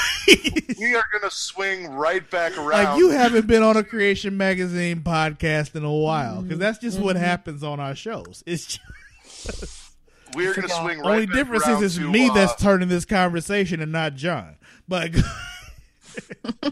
[0.77, 2.83] We are going to swing right back around.
[2.83, 6.99] like you haven't been on a Creation Magazine podcast in a while because that's just
[6.99, 8.43] what happens on our shows.
[8.45, 9.93] It's just,
[10.35, 12.33] we are going to swing right only back difference around is it's to, me uh,
[12.33, 14.57] that's turning this conversation and not John.
[14.87, 15.11] But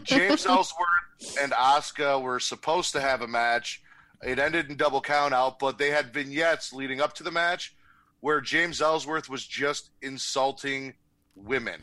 [0.02, 3.82] James Ellsworth and Asuka were supposed to have a match.
[4.24, 7.74] It ended in double count out, but they had vignettes leading up to the match
[8.20, 10.94] where James Ellsworth was just insulting
[11.36, 11.82] women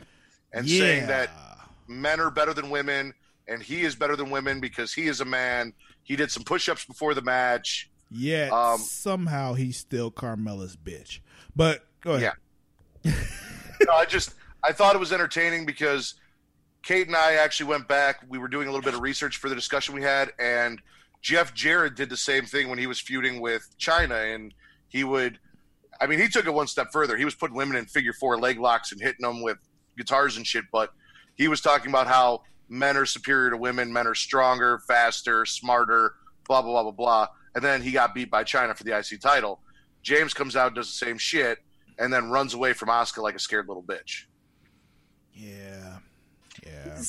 [0.52, 1.30] and saying that
[1.86, 3.14] men are better than women
[3.48, 5.72] and he is better than women because he is a man.
[6.02, 7.90] He did some push ups before the match.
[8.10, 11.20] yeah, um, somehow he's still Carmella's bitch.
[11.54, 12.32] But go ahead.
[13.84, 16.14] No, I just I thought it was entertaining because
[16.84, 18.20] Kate and I actually went back.
[18.28, 20.80] We were doing a little bit of research for the discussion we had, and
[21.22, 24.52] Jeff Jarrett did the same thing when he was feuding with Chyna, and
[24.88, 25.38] he would.
[26.00, 27.16] I mean, he took it one step further.
[27.16, 29.58] He was putting women in figure four leg locks and hitting them with
[29.96, 30.64] guitars and shit.
[30.72, 30.90] But
[31.36, 36.14] he was talking about how men are superior to women, men are stronger, faster, smarter,
[36.46, 37.28] blah blah blah blah blah.
[37.54, 39.60] And then he got beat by Chyna for the IC title.
[40.02, 41.58] James comes out, does the same shit,
[41.98, 44.24] and then runs away from Asuka like a scared little bitch.
[45.32, 45.98] Yeah.
[46.66, 47.00] Yeah.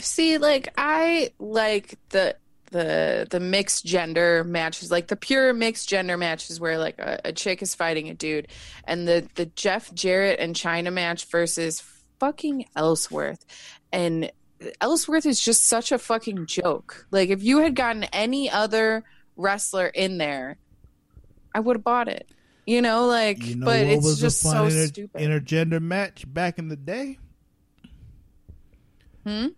[0.00, 2.36] See, like I like the
[2.72, 7.32] the the mixed gender matches, like the pure mixed gender matches where like a, a
[7.32, 8.48] chick is fighting a dude,
[8.84, 11.82] and the the Jeff Jarrett and Chyna match versus
[12.18, 13.44] fucking Ellsworth,
[13.92, 14.32] and
[14.80, 17.06] Ellsworth is just such a fucking joke.
[17.10, 19.04] Like if you had gotten any other
[19.36, 20.56] wrestler in there,
[21.54, 22.28] I would have bought it.
[22.64, 25.20] You know, like, You know but it's was just so inter- stupid.
[25.20, 27.18] intergender match back in the day?
[29.26, 29.48] hmm?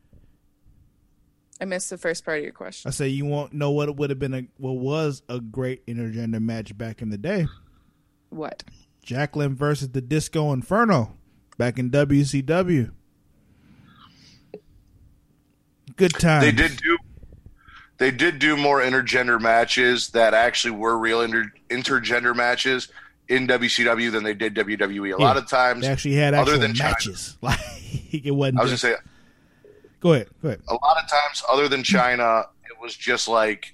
[1.61, 2.89] I missed the first part of your question.
[2.89, 5.87] I say you won't know what it would have been a what was a great
[5.87, 7.47] intergender match back in the day.
[8.31, 8.65] What?
[9.03, 11.17] Jacqueline versus the Disco Inferno
[11.59, 12.91] back in WCW.
[15.97, 16.41] Good time.
[16.43, 16.99] They did do
[17.99, 22.89] they did do more intergender matches that actually were real inter, intergender matches
[23.29, 25.05] in WCW than they did WWE.
[25.07, 25.15] A Yeah.
[25.25, 26.79] lot of times, They actually had Other actual than Chyna.
[26.83, 27.37] matches.
[27.43, 28.59] Like it wasn't.
[28.59, 29.01] I was just, gonna say
[30.05, 30.29] go ahead.
[30.43, 30.61] Go ahead.
[30.69, 33.73] a lot of times, other than Chyna, it was just like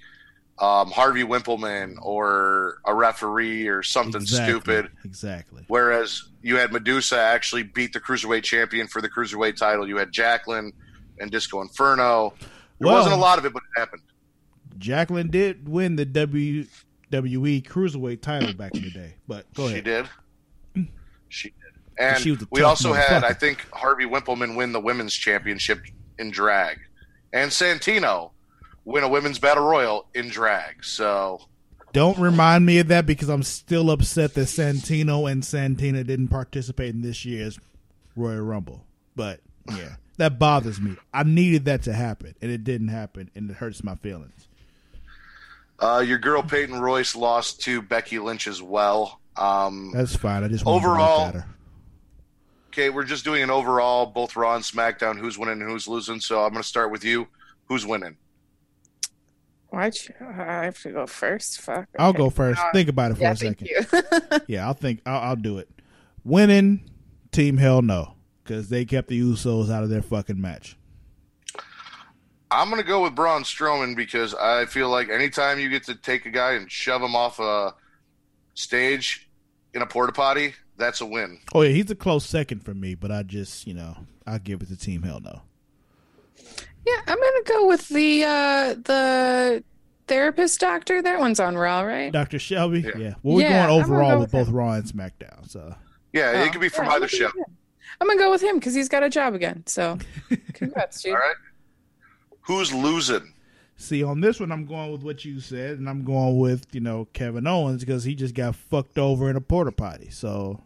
[0.57, 4.53] um, Harvey Wippleman or a referee or something Exactly.
[4.53, 4.91] stupid.
[5.05, 5.63] Exactly.
[5.67, 9.87] Whereas you had Medusa actually beat the cruiserweight champion for the cruiserweight title.
[9.87, 10.71] You had Jacqueline
[11.19, 12.33] and Disco Inferno.
[12.79, 14.01] There Well- wasn't a lot of it, but it happened.
[14.77, 16.67] Jacqueline did win the WWE
[17.11, 19.15] Cruiserweight title back in the day.
[19.27, 20.07] But go She did.
[21.29, 21.55] She did.
[21.97, 23.23] And She we also had.
[23.23, 25.81] I think, Harvey Wippleman win the women's championship
[26.19, 26.79] in drag,
[27.33, 28.31] and Santino
[28.85, 30.83] win a women's battle royal in drag.
[30.83, 31.41] So
[31.93, 36.93] Don't remind me of that because I'm still upset that Santino and Santina didn't participate
[36.95, 37.59] in this year's
[38.15, 38.85] Royal Rumble.
[39.15, 40.95] But yeah, that bothers me.
[41.13, 44.47] I needed that to happen, and it didn't happen, and it hurts my feelings.
[45.79, 49.19] uh, your girl Peyton Royce lost to Becky Lynch as well.
[49.37, 50.43] Um, That's fine.
[50.43, 51.55] I just Overall- to look at her.
[52.71, 56.21] Okay, we're just doing an overall, both Raw and SmackDown, who's winning and who's losing.
[56.21, 57.27] So I'm going to start with you.
[57.65, 58.15] Who's winning?
[59.69, 60.13] Why'd you?
[60.25, 61.59] I have to go first.
[61.61, 61.87] Fuck.
[61.99, 62.59] I'll go first.
[62.61, 63.87] Uh, Think about it for Yeah, a thank second.
[64.31, 64.39] you.
[64.47, 65.01] Yeah, I'll think.
[65.05, 65.69] I'll, I'll do it.
[66.23, 66.89] Winning
[67.31, 70.77] team, hell no, because they kept the Usos out of their fucking match.
[72.49, 75.95] I'm going to go with Braun Strowman because I feel like anytime you get to
[75.95, 77.73] take a guy and shove him off a
[78.55, 79.29] stage
[79.73, 81.39] in a porta potty, that's a win.
[81.53, 84.61] Oh yeah, he's a close second for me, but I just you know I give
[84.61, 85.41] it to team, hell no.
[86.85, 89.63] yeah, I'm gonna go with the uh the
[90.07, 91.01] therapist doctor.
[91.01, 92.11] That one's on Raw, right?
[92.11, 92.91] Doctor Shelby, yeah.
[92.97, 93.13] Yeah.
[93.23, 94.53] Well, we're Yeah, going overall go with with both.
[94.53, 95.49] Raw and SmackDown.
[95.49, 95.73] So
[96.13, 97.17] Yeah, Oh, it could be from yeah, I'm either show.
[97.31, 97.57] go with him.
[97.99, 99.63] I'm gonna go with him because he's got a job again.
[99.67, 99.97] So,
[100.53, 101.13] congrats, dude.
[101.13, 101.35] All right.
[102.41, 103.33] Who's losing?
[103.81, 106.81] See on this one, I'm going with what you said, and I'm going with you
[106.81, 110.09] know Kevin Owens because he just got fucked over in a porta potty.
[110.09, 110.61] So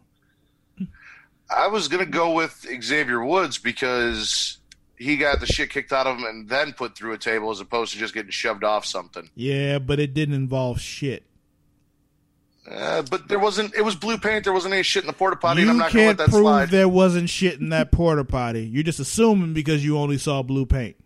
[1.50, 4.58] I was going to go with Xavier Woods because
[4.96, 7.60] he got the shit kicked out of him and then put through a table as
[7.60, 9.28] opposed to just getting shoved off something.
[9.34, 11.22] yeah, but it didn't involve shit.
[12.68, 13.72] Uh, but there wasn't.
[13.76, 14.42] It was blue paint.
[14.42, 16.22] There wasn't any shit in the porta potty, you and I'm not going can't to
[16.22, 16.70] let that prove slide.
[16.70, 18.66] there wasn't shit in that porta potty.
[18.66, 20.96] You're just assuming because you only saw blue paint.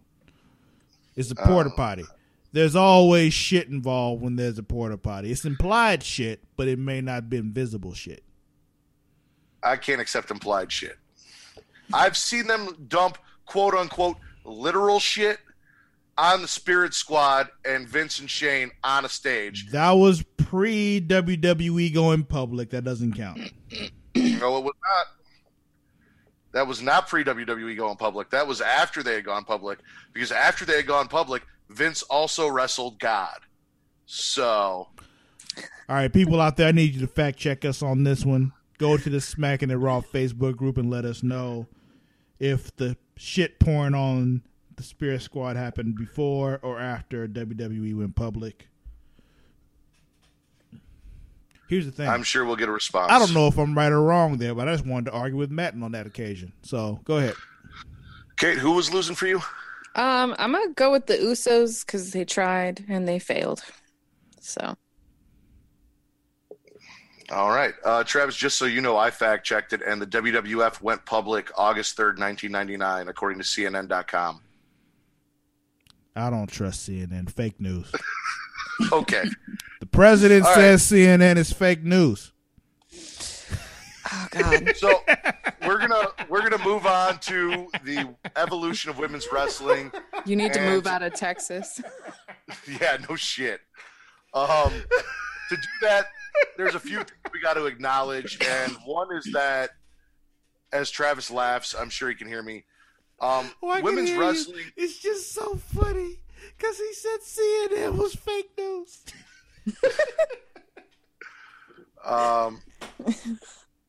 [1.17, 1.77] It's a porta Oh.
[1.77, 2.05] potty.
[2.53, 5.31] There's always shit involved when there's a porta potty.
[5.31, 8.25] It's implied shit, but it may not be visible shit.
[9.63, 10.97] I can't accept implied shit.
[11.93, 15.39] I've seen them dump quote unquote literal shit
[16.17, 19.71] on the Spirit Squad and Vince and Shane on a stage.
[19.71, 22.71] That was pre WWE going public.
[22.71, 23.39] That doesn't count.
[24.15, 25.07] No, it was not.
[26.53, 28.31] That was not pre WWE going public.
[28.31, 29.79] That was after they had gone public.
[30.13, 33.39] Because after they had gone public, Vince also wrestled God.
[34.07, 34.89] So
[35.89, 38.53] All right, people out there, I need you to fact check us on this one.
[38.79, 41.67] Go to the Smacking It Raw Facebook group and let us know
[42.39, 44.43] if the shit pouring on
[44.77, 48.70] the Spirit Squad happened before or after WWE went public.
[51.71, 52.09] Here's the thing.
[52.09, 53.13] I'm sure we'll get a response.
[53.13, 55.39] I don't know if I'm right or wrong there, but I just wanted to argue
[55.39, 56.53] with Matt on that occasion.
[56.63, 57.35] So go ahead.
[58.37, 59.37] Kate, who was losing for you?
[59.95, 63.63] Um, I'm gonna go with the Usos because they tried and they failed.
[64.41, 64.77] So,
[67.31, 67.75] All right.
[67.85, 71.53] Uh, Travis, just so you know, I fact checked it, and the WWF went public
[71.57, 74.41] August 3rd, 1999, according to CNN.com.
[76.17, 77.31] I don't trust CNN.
[77.31, 77.93] Fake news.
[78.93, 79.25] Okay.
[79.81, 82.33] The president All says CNN is fake news.
[84.13, 85.03] oh god, So
[85.67, 89.93] we're gonna we're gonna move on to the evolution of women's wrestling.
[90.25, 91.81] you need to move out of Texas.
[92.81, 93.61] Yeah, no shit.
[94.35, 94.73] Um,
[95.51, 96.07] to do that,
[96.57, 99.71] there's a few things we got to acknowledge, and one is that,
[100.73, 102.65] as Travis laughs, I'm sure he can hear me.
[103.21, 104.23] Um, Oh, I can women's hear you.
[104.29, 104.65] wrestling.
[104.77, 106.19] It's just so funny
[106.57, 109.05] because he said CNN was fake news.
[112.05, 112.63] Um,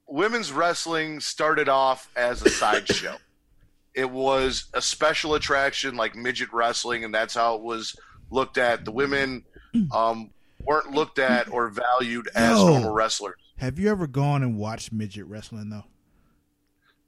[0.08, 3.16] women's wrestling started off as a sideshow.
[3.94, 7.96] It was a special attraction like midget wrestling, and that's how it was
[8.30, 8.86] looked at.
[8.86, 9.44] The women
[9.94, 10.32] um,
[10.64, 12.68] weren't looked at or valued as Yo.
[12.68, 13.36] normal wrestlers.
[13.58, 15.86] Have you ever gone and watched midget wrestling though?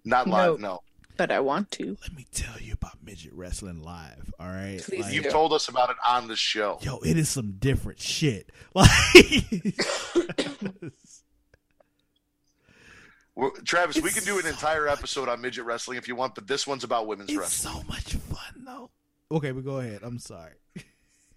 [0.06, 0.82] Not live, no.
[1.16, 1.96] But I want to.
[2.02, 4.34] Let me tell you about midget wrestling live.
[4.40, 6.80] All right, Please Like, You've told us about it on the show.
[6.82, 8.50] yo, it is some different shit.
[8.76, 8.90] Like,
[13.36, 16.36] We're- Travis, we can do an so entire episode on midget wrestling if you want,
[16.36, 17.74] but this one's about women's it's wrestling.
[17.82, 18.90] so much fun though.
[19.32, 20.02] Okay, but go ahead.
[20.04, 20.52] I'm sorry.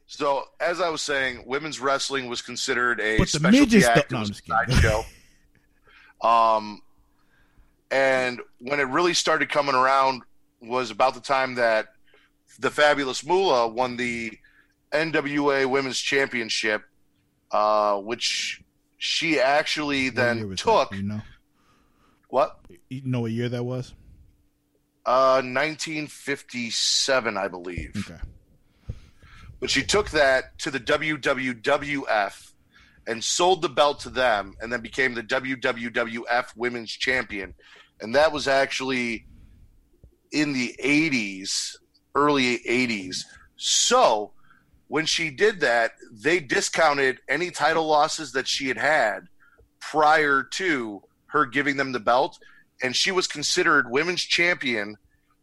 [0.06, 4.10] So, as I was saying, women's wrestling was considered a But the specialty midgets act.
[4.10, 4.74] don't- no, it I'm was just kidding.
[4.82, 5.04] sideshow.
[6.22, 6.80] Um,
[7.90, 10.22] and when it really started coming around
[10.60, 11.88] was about the time that
[12.58, 14.32] the fabulous Moolah won the
[14.92, 16.82] NWA Women's Championship,
[17.50, 18.62] uh, which
[18.98, 20.90] she actually then took.
[20.90, 20.96] that?
[20.96, 21.20] You know,
[22.28, 22.58] What?
[22.88, 23.92] you know what year that was?
[25.04, 27.92] Uh, 1957, I believe.
[28.10, 28.20] Okay.
[29.60, 32.45] But she took that to the WWWF
[33.06, 37.54] and sold the belt to them and then became the WWWF Women's Champion.
[38.00, 39.26] And that was actually
[40.32, 41.76] in the 80s,
[42.14, 43.24] early 80s.
[43.56, 44.32] So
[44.88, 49.28] when she did that, they discounted any title losses that she had had
[49.80, 52.38] prior to her giving them the belt.
[52.82, 54.96] And she was considered women's champion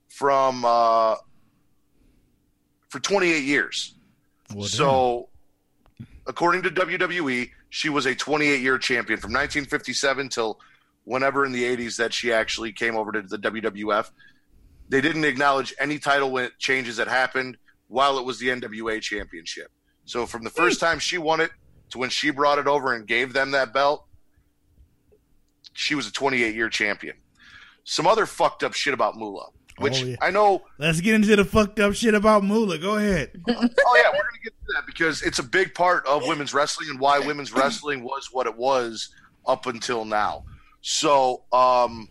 [0.09, 1.15] from uh,
[2.89, 3.95] for 28 years.
[4.53, 5.29] Well, So,
[6.27, 10.59] according to WWE, she was a 28 year champion from 1957 till
[11.05, 14.09] whenever in the 80s that she actually came over to the WWF.
[14.89, 17.57] They didn't acknowledge any title changes that happened
[17.87, 19.71] while it was the NWA championship.
[20.05, 21.51] So, from the first time she won it
[21.91, 24.05] to when she brought it over and gave them that belt,
[25.73, 27.15] she was a 28 year champion.
[27.85, 30.15] Some other fucked up shit about Moolah, oh, which Oh, yeah.
[30.21, 32.77] I know Let's get into the fucked up shit about Moolah.
[32.77, 33.31] Go ahead.
[33.47, 36.99] oh yeah, we're gonna get that because it's a big part of women's wrestling and
[36.99, 39.09] why women's wrestling was what it was
[39.45, 40.43] up until now.
[40.81, 42.09] So um,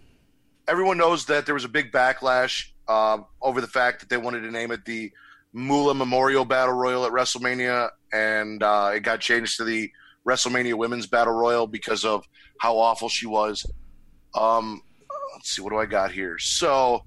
[0.66, 4.40] everyone knows that there was a big backlash um, over the fact that they wanted
[4.40, 5.12] to name it the
[5.52, 9.90] Moolah Memorial Battle Royal at WrestleMania, and uh, it got changed to the
[10.26, 12.24] WrestleMania Women's Battle Royal because of
[12.58, 13.70] how awful she was.
[14.34, 14.82] Um,
[15.34, 16.38] let's see, what do I got here?
[16.38, 17.04] So.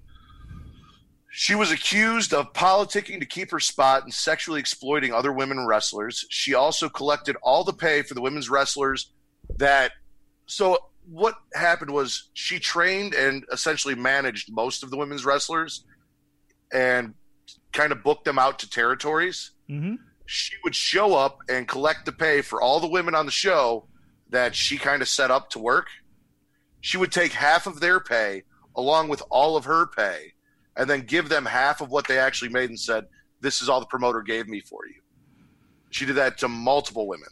[1.37, 6.25] She was accused of politicking to keep her spot and sexually exploiting other women wrestlers.
[6.29, 9.11] She also collected all the pay for the women's wrestlers
[9.57, 9.91] that.
[10.45, 10.77] So,
[11.11, 15.83] what happened was she trained and essentially managed most of the women's wrestlers
[16.71, 17.13] and
[17.73, 19.51] kind of booked them out to territories.
[19.69, 19.95] Mm-hmm.
[20.25, 23.89] She would show up and collect the pay for all the women on the show
[24.29, 25.87] that she kind of set up to work.
[26.79, 30.31] She would take half of their pay along with all of her pay
[30.77, 33.05] and then give them half of what they actually made and said,
[33.41, 35.01] This is all the promoter gave me for you.
[35.89, 37.29] She did that to multiple women.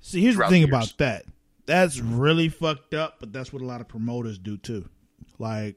[0.00, 1.24] See, here's the thing the about that.
[1.66, 4.88] That's really fucked up, but that's what a lot of promoters do too.
[5.38, 5.76] Like,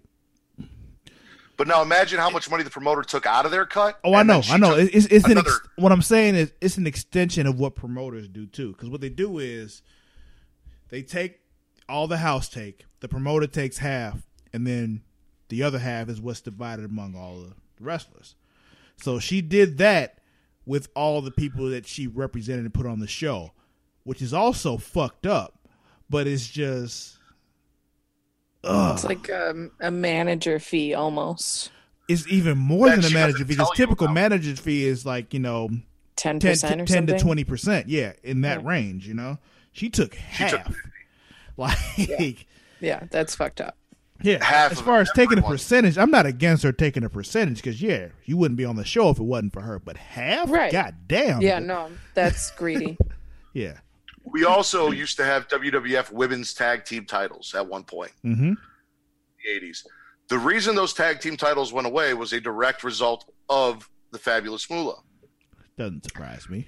[1.58, 4.00] But now imagine how much money the promoter took out of their cut.
[4.04, 4.74] oh, I know, I know.
[4.76, 8.28] It's, it's an ex- another- what I'm saying is it's an extension of what promoters
[8.28, 8.72] do too.
[8.72, 9.84] Because what they do is
[10.90, 11.42] they take
[11.88, 15.02] all the house take, the promoter takes half, and then
[15.54, 18.36] the other half is what's divided among all the wrestlers.
[18.98, 20.18] So she did that
[20.66, 23.52] with all the people that she represented and put on the show,
[24.04, 25.68] which is also fucked up.
[26.10, 27.18] But it's just,
[28.64, 28.94] ugh.
[28.96, 31.72] It's like um, a manager fee almost.
[32.10, 33.56] it's even more That than a manager fee.
[33.56, 35.70] tell Because typical manager fee is like you know
[36.18, 37.06] 10% 10, or 10 something.
[37.08, 37.90] to twenty percent.
[37.90, 38.68] Yeah, in that Yeah.
[38.70, 39.08] range.
[39.08, 39.38] You know,
[39.72, 40.66] she took half.
[40.66, 40.76] took-
[41.58, 42.46] like,
[42.80, 43.78] Yeah, that's fucked up.
[44.24, 44.44] Yeah.
[44.44, 47.58] Half as of far as taking a percentage, I'm not against her taking a percentage
[47.58, 49.80] because yeah, you wouldn't be on the show if it wasn't for her.
[49.80, 50.72] But half, Right.
[50.72, 51.42] God damn.
[51.42, 52.98] Yeah, no, that's greedy.
[53.54, 53.74] Yeah.
[54.24, 58.12] We also used to have WWF women's tag team titles at one point.
[58.26, 58.54] Mm-hmm.
[58.54, 59.86] the 80s.
[60.30, 64.68] The reason those tag team titles went away was a direct result of the fabulous
[64.72, 65.02] Moolah.
[65.78, 66.68] Doesn't surprise me.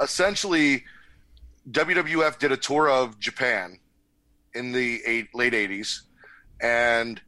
[0.00, 0.84] Essentially,
[1.70, 3.78] WWF did a tour of Japan
[4.54, 6.02] in the eight, late 80s,
[6.64, 7.20] and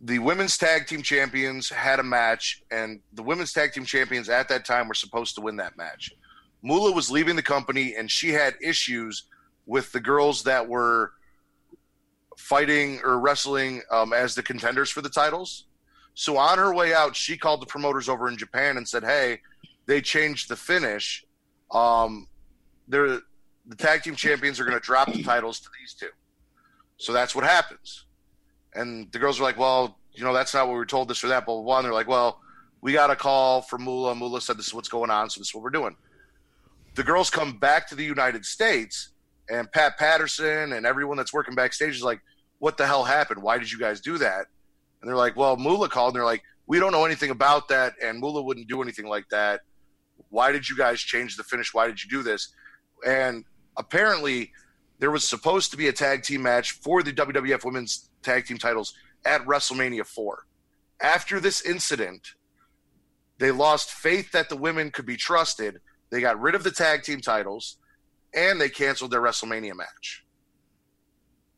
[0.00, 4.48] the women's tag team champions had a match, and the women's tag team champions at
[4.48, 6.10] that time were supposed to win that match.
[6.62, 9.24] Moolah was leaving the company, and she had issues
[9.66, 11.12] with the girls that were
[12.38, 15.66] fighting or wrestling um, as the contenders for the titles.
[16.14, 19.40] So on her way out, she called the promoters over in Japan and said, "Hey,
[19.84, 21.26] they changed the finish.
[21.70, 22.26] Um,
[22.88, 23.20] they're
[23.66, 26.08] the tag team champions are going to drop the titles to these two.
[26.96, 28.06] So that's what happens."
[28.74, 31.08] And the girls were like, "Well, you know, that's not what we were told.
[31.08, 32.40] This or that, blah." And they're like, "Well,
[32.80, 34.14] we got a call from Moolah.
[34.14, 35.96] Moolah said this is what's going on, so this is what we're doing."
[36.94, 39.10] The girls come back to the United States,
[39.48, 42.20] and Pat Patterson and everyone that's working backstage is like,
[42.58, 43.42] "What the hell happened?
[43.42, 44.46] Why did you guys do that?"
[45.00, 47.94] And they're like, "Well, Moolah called." And they're like, "We don't know anything about that,
[48.02, 49.60] and Moolah wouldn't do anything like that.
[50.28, 51.74] Why did you guys change the finish?
[51.74, 52.52] Why did you do this?"
[53.06, 53.44] And
[53.76, 54.52] apparently,
[55.00, 58.58] there was supposed to be a tag team match for the WWF Women's Tag Team
[58.58, 58.94] titles
[59.24, 60.46] at WrestleMania 4.
[61.02, 62.34] After this incident,
[63.38, 65.80] they lost faith that the women could be trusted.
[66.10, 67.78] They got rid of the tag team titles,
[68.34, 70.24] and they canceled their WrestleMania match.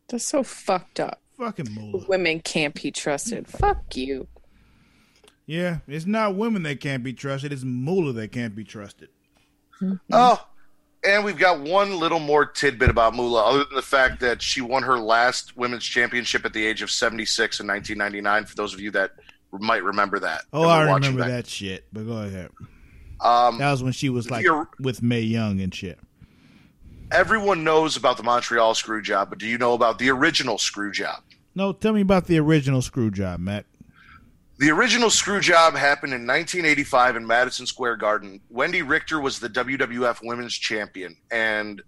[0.07, 1.21] That's so fucked up.
[1.37, 2.05] Fucking Moolah.
[2.07, 3.47] Women can't be trusted.
[3.47, 4.27] Fuck you.
[5.45, 7.51] Yeah, it's not women that can't be trusted.
[7.51, 9.09] It's Moolah that can't be trusted.
[9.81, 9.95] Mm-hmm.
[10.13, 10.47] Oh,
[11.05, 14.61] and we've got one little more tidbit about Moolah, other than the fact that she
[14.61, 18.45] won her last women's championship at the age of 76 in 1999.
[18.45, 19.11] For those of you that
[19.51, 20.43] might remember that.
[20.51, 21.85] Oh, I remember that shit.
[21.93, 22.49] But go ahead.
[23.21, 24.45] Um, That was when she was like
[24.79, 25.99] with Mae Young and shit.
[27.11, 30.91] everyone knows about the Montreal screw job, but do you know about the original screw
[30.91, 31.21] job?
[31.55, 33.65] No, tell me about the original screw job, Matt.
[34.59, 38.39] The original screw job happened in 1985 in Madison Square Garden.
[38.53, 41.81] Wendi Richter was the WWF Women's Champion, and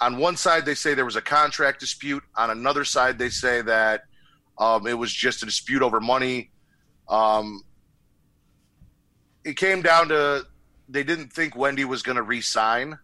[0.00, 2.22] on one side they say there was a contract dispute.
[2.36, 4.02] On another side, they say that
[4.58, 6.50] um, it was just a dispute over money.
[7.08, 7.62] Um,
[9.44, 10.44] it came down to
[10.90, 12.98] they didn't think Wendi was going to re-sign,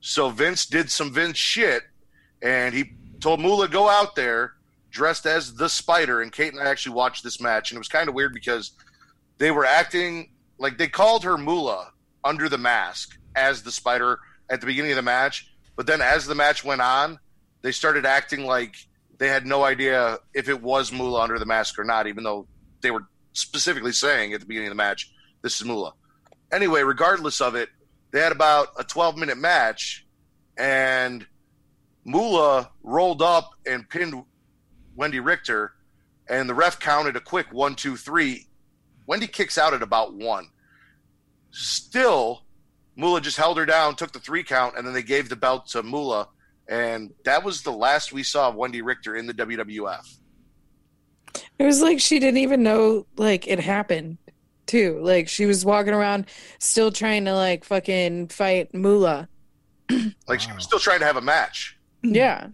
[0.00, 1.84] so Vince did some Vince shit,
[2.42, 4.53] and he told Moolah go out there
[4.94, 6.22] dressed as the Spider.
[6.22, 8.72] And Kate and I actually watched this match, and it was kind of weird because
[9.36, 11.92] they were acting like they called her Moolah
[12.22, 14.18] under the mask as the Spider
[14.48, 17.18] at the beginning of the match, but then as the match went on,
[17.62, 18.76] they started acting like
[19.18, 22.46] they had no idea if it was Moolah under the mask or not, even though
[22.80, 25.92] they were specifically saying at the beginning of the match, this is Moolah.
[26.52, 27.68] Anyway, regardless of it,
[28.12, 30.06] they had about a 12 minute match,
[30.56, 31.26] and
[32.04, 34.22] Moolah rolled up and pinned
[34.96, 35.72] Wendi Richter,
[36.28, 38.46] and the ref counted a quick one, two, three.
[39.08, 40.48] Wendi kicks out at about one.
[41.50, 42.44] Still,
[42.96, 45.66] Moolah just held her down, took the three count, and then they gave the belt
[45.68, 46.28] to Moolah.
[46.68, 50.18] And that was the last we saw of Wendi Richter in the WWF.
[51.58, 54.18] It was like she didn't even know like it happened
[54.66, 55.00] too.
[55.02, 56.26] Like she was walking around
[56.58, 59.28] still trying to like fucking fight Moolah.
[60.26, 61.76] Like she was still trying to have a match.
[62.02, 62.48] Yeah.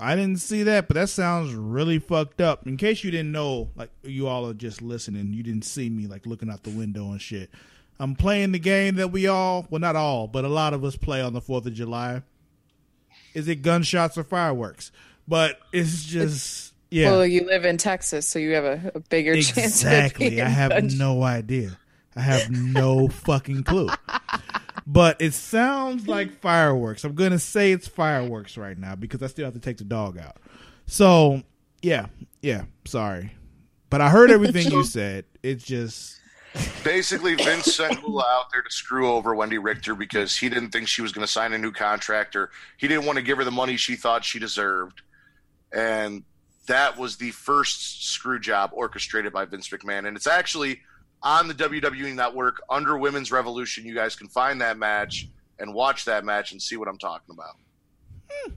[0.00, 2.66] I didn't see that, but that sounds really fucked up.
[2.66, 6.06] In case you didn't know, like you all are just listening, you didn't see me
[6.06, 7.50] like looking out the window and shit.
[7.98, 10.96] I'm playing the game that we all, well, not all, but a lot of us
[10.96, 12.22] play on the 4th of July.
[13.34, 14.90] Is it gunshots or fireworks?
[15.28, 17.10] But it's just, yeah.
[17.10, 19.58] Well, you live in Texas, so you have a, a bigger chance.
[19.58, 20.40] Exactly.
[20.40, 21.78] I have no idea.
[22.16, 23.90] I have no fucking clue.
[24.92, 27.04] But it sounds like fireworks.
[27.04, 29.84] I'm going to say it's fireworks right now because I still have to take the
[29.84, 30.38] dog out.
[30.86, 31.44] So,
[31.80, 32.06] yeah.
[32.42, 32.64] Yeah.
[32.86, 33.32] Sorry.
[33.88, 35.26] But I heard everything you said.
[35.44, 36.18] It's just.
[36.82, 40.88] Basically, Vince sent Moolah out there to screw over Wendi Richter because he didn't think
[40.88, 43.44] she was going to sign a new contract or he didn't want to give her
[43.44, 45.02] the money she thought she deserved.
[45.72, 46.24] And
[46.66, 50.08] that was the first screw job orchestrated by Vince McMahon.
[50.08, 50.80] And it's actually
[51.22, 53.84] on the WWE network under Women's Revolution.
[53.84, 57.34] You guys can find that match and watch that match and see what I'm talking
[57.34, 57.56] about.
[58.30, 58.52] Hmm.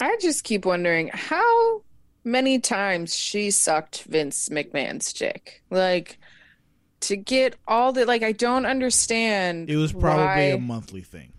[0.00, 1.82] I just keep wondering how
[2.24, 5.62] many times she sucked Vince McMahon's dick.
[5.70, 6.18] Like
[7.00, 9.70] to get all the like I don't understand.
[9.70, 11.32] It was probably why- a monthly thing.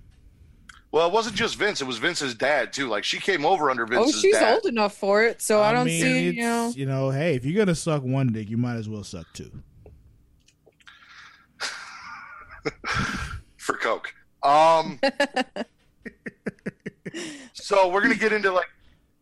[0.91, 2.88] Well, it wasn't just Vince; it was Vince's dad too.
[2.88, 4.16] Like she came over under oh, Vince's.
[4.16, 4.54] Oh, she's dad.
[4.54, 6.72] old enough for it, so I, don't mean, see, you know.
[6.76, 9.26] you know, hey, if you're going to suck one dick, you might as well suck
[9.34, 9.64] two.
[13.57, 14.14] for Coke.
[14.43, 14.99] Um,
[17.53, 18.68] so we're gonna get into like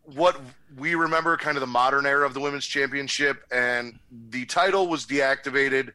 [0.06, 0.40] what
[0.78, 5.06] we remember, kind of the modern era of the women's championship, and the title was
[5.06, 5.92] deactivated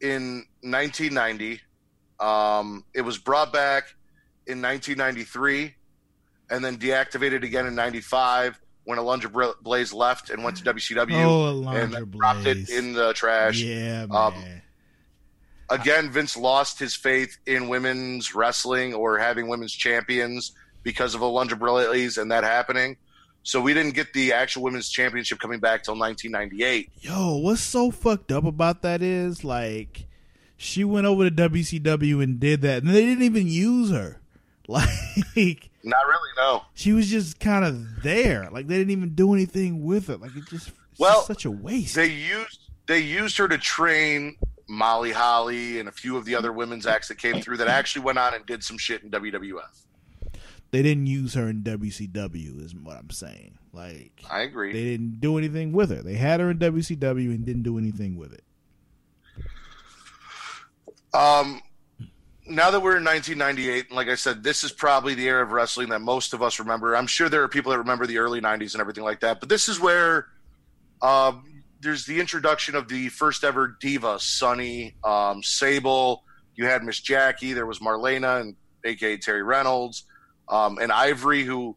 [0.00, 1.60] in 1990.
[2.20, 3.94] Um, it was brought back
[4.46, 5.74] in 1993,
[6.50, 11.68] and then deactivated again in '95 when Alundra Blaze left and went to WCW Oh,
[11.68, 13.60] and dropped it in the trash.
[13.60, 14.62] Yeah, Um, man.
[15.80, 20.52] Again, Vince lost his faith in women's wrestling or having women's champions
[20.82, 22.96] because of Alundra Blaze and that happening.
[23.44, 26.90] So we didn't get the actual women's championship coming back till 1998.
[27.00, 30.06] Yo, what's so fucked up about that is like
[30.56, 34.18] she went over to WCW and did that, and they didn't even use her.
[34.68, 36.62] Like Not really, no.
[36.74, 38.48] she was just kind of there.
[38.52, 40.16] Like they didn't even do anything with her.
[40.16, 41.96] Like it just Well, just such a waste.
[41.96, 44.36] They used they used her to train
[44.72, 48.02] Molly Holly and a few of the other women's acts that came through that actually
[48.02, 49.84] went on and did some shit in WWF.
[50.70, 53.58] they didn't use her in WCW, is what I'm saying.
[53.74, 54.72] Like I agree.
[54.72, 56.02] they didn't do anything with her.
[56.02, 58.44] They had her in WCW and didn't do anything with it.
[61.12, 61.60] Um,
[62.46, 65.52] now that we're in 1998, and like I said, this is probably the era of
[65.52, 66.96] wrestling that most of us remember.
[66.96, 69.50] I'm sure there are people that remember the early 90s and everything like that, but
[69.50, 70.28] this is where
[71.02, 71.44] um,
[71.82, 76.22] there's the introduction of the first ever diva, Sunny, um, Sable.
[76.54, 77.52] You had Miss Jackie.
[77.52, 80.04] There was Marlena, and aka Terri Runnels,
[80.48, 81.76] um, and Ivory, who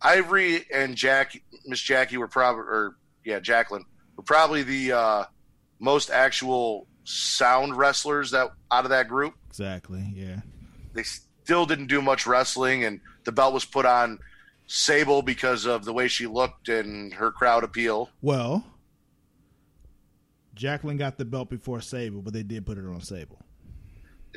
[0.00, 3.84] Ivory and Jack Miss Jackie were probably, or yeah, Jacqueline
[4.16, 5.24] were probably the uh,
[5.78, 9.34] most actual sound wrestlers that out of that group.
[9.48, 10.04] Exactly.
[10.14, 10.40] Yeah.
[10.92, 14.18] They still didn't do much wrestling, and the belt was put on
[14.66, 18.10] Sable because of the way she looked and her crowd appeal.
[18.22, 18.64] Well,
[20.60, 23.38] Jacqueline got the belt before Sable, but they did put it on Sable.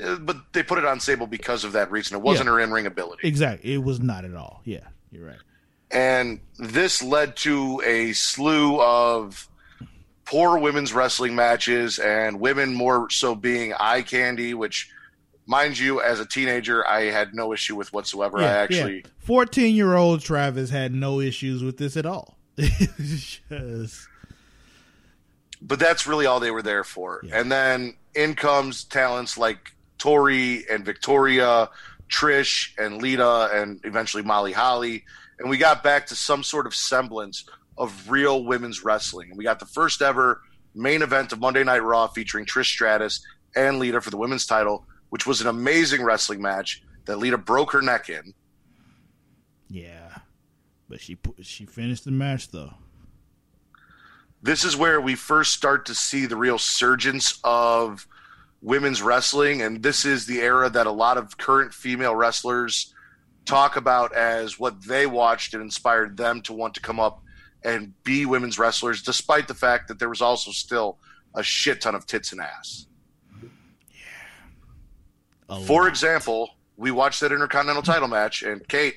[0.01, 2.15] Uh, But they put it on Sable because of that reason.
[2.15, 2.53] It wasn't Yeah.
[2.53, 3.27] her in ring ability.
[3.27, 3.73] Exactly.
[3.73, 4.61] It was not at all.
[4.63, 5.37] Yeah, you're right.
[5.91, 9.49] And this led to a slew of
[10.25, 14.89] poor women's wrestling matches and women more so being eye candy, which,
[15.45, 18.37] mind you, as a teenager, I had no issue with whatsoever.
[18.39, 22.37] I actually, fourteen-year-old Travis had no issues with this at all.
[22.57, 24.07] Just
[25.63, 27.21] but that's really all they were there for.
[27.23, 27.39] Yeah.
[27.39, 31.69] And then in comes talents like Tori and Victoria,
[32.09, 35.05] Trish and Lita, and eventually Molly Holly.
[35.39, 37.45] And we got back to some sort of semblance
[37.77, 39.29] of real women's wrestling.
[39.29, 40.41] And we got the first ever
[40.75, 44.85] main event of Monday Night Raw featuring Trish Stratus and Lita for the women's title,
[45.09, 48.33] which was an amazing wrestling match that Lita broke her neck in.
[49.69, 50.17] yeah,
[50.89, 52.73] but she she finished the match though.
[54.43, 58.05] This is where we first start to see the real surgence of
[58.61, 59.61] women's wrestling.
[59.61, 62.93] And this is the era that a lot of current female wrestlers
[63.45, 67.23] talk about as what they watched and inspired them to want to come up
[67.63, 70.97] and be women's wrestlers despite the fact that there was also still
[71.35, 72.87] a shit ton of tits and ass.
[75.47, 75.89] A for lot.
[75.89, 78.95] example we watched that intercontinental title match and kate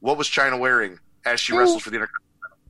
[0.00, 2.27] what was Chyna wearing as she wrestled for the intercontinental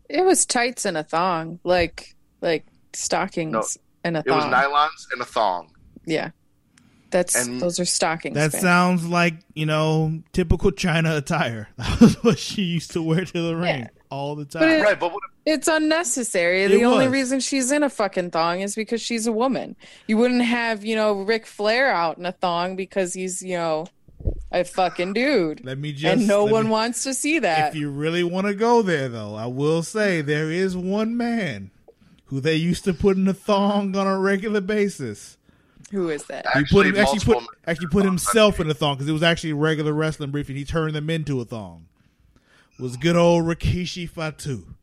[0.09, 3.63] It was tights and a thong, like like stockings No,
[4.05, 4.33] and a Thong.
[4.33, 5.71] it was nylons and a thong
[6.07, 6.31] yeah,
[7.11, 8.35] that's And- those are stockings.
[8.37, 8.61] That fam.
[8.63, 11.69] sounds like you know typical Chyna attire.
[11.77, 13.89] That was what she used to wear to the ring Yeah.
[14.11, 14.63] all the time.
[14.63, 16.65] But it- right but what It's unnecessary.
[16.65, 19.77] It the only reason she's in a fucking thong is because she's a woman.
[20.07, 23.87] You wouldn't have, you know, Ric Flair out in a thong because he's, you know,
[24.51, 25.65] a fucking dude.
[25.65, 27.71] let me just and no one me- wants to see that.
[27.71, 31.71] If you really want to go there, though, I will say there is one man
[32.27, 35.37] who they used to put in a thong on a regular basis.
[35.91, 36.47] Who is that?
[36.53, 39.23] He Actually, put him, actually put actually put himself in a thong because it was
[39.23, 41.87] actually a regular wrestling brief, and he turned them into a thong.
[42.79, 44.75] Was good old Rikishi Fatu.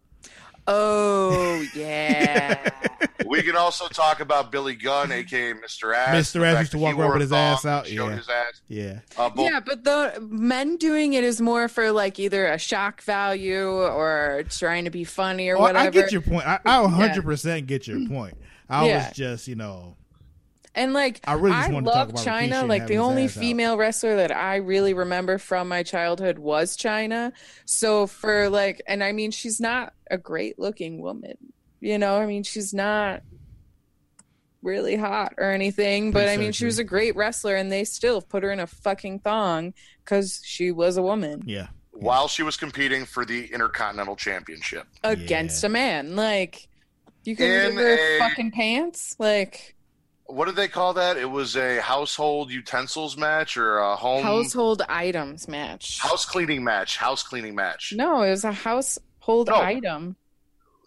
[0.68, 2.70] Oh, yeah.
[3.28, 5.96] We can also talk about Billy Gunn, aka Mr.
[5.96, 6.16] Ass.
[6.32, 6.46] Mr.
[6.46, 8.16] Ass used to walk around with his ass out, Showed yeah.
[8.18, 8.62] his ass.
[8.68, 12.60] Yeah, Uh, both, yeah, but the men doing it is more for like either a
[12.60, 15.88] shock value or trying to be funny or Oh, whatever.
[15.88, 16.46] I get your point.
[16.46, 18.38] I, I 100% get your point.
[18.70, 19.08] I Yeah.
[19.08, 19.96] was just, you know,
[20.76, 22.50] And like I really just I wanted to talk love about Chyna.
[22.64, 23.42] Rikishi Like the only ass out.
[23.42, 27.32] female wrestler that I really remember from my childhood was Chyna.
[27.66, 31.38] So for like, and I mean, she's not a great looking woman.
[31.80, 33.22] You know, I mean, she's not
[34.62, 37.84] really hot or anything, but Pretty I mean, she was a great wrestler, and they
[37.84, 39.74] still put her in a fucking thong
[40.04, 41.68] because she was a woman yeah.
[41.92, 44.88] while she was competing for the Intercontinental Championship.
[45.04, 45.68] against Yeah.
[45.68, 46.16] a man.
[46.16, 46.68] Like,
[47.24, 49.16] you can In give her a- fucking pants.
[49.20, 49.75] Like
[50.28, 51.18] What did they call that?
[51.18, 56.00] It was a household utensils match or a home household items match.
[56.00, 56.98] house cleaning match.
[56.98, 57.94] House cleaning match.
[57.96, 59.56] No, it was a household No.
[59.56, 60.16] item.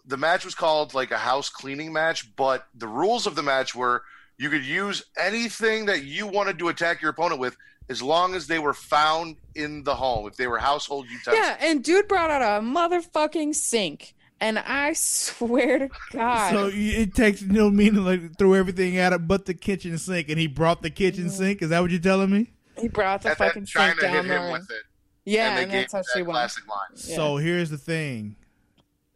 [0.05, 3.73] The match was called like a house cleaning match, but the rules of the match
[3.75, 4.03] were
[4.37, 7.55] you could use anything that you wanted to attack your opponent with
[7.89, 10.27] as long as they were found in the home.
[10.27, 11.35] If they were household utensils.
[11.37, 14.15] Yeah, and dude brought out a motherfucking sink.
[14.41, 16.51] And I swear to God.
[16.51, 20.39] So it takes no meaning like throw everything at it but the kitchen sink, and
[20.39, 21.31] he brought the kitchen Mm.
[21.31, 21.61] sink.
[21.61, 22.51] Is that what you're telling me?
[22.79, 24.77] he brought the and fucking then Chyna sink down hit the him with it.
[25.25, 26.33] Yeah, and they and, gave that's how that she won.
[26.35, 26.77] classic line.
[26.95, 27.15] Yeah.
[27.17, 28.37] So here's the thing: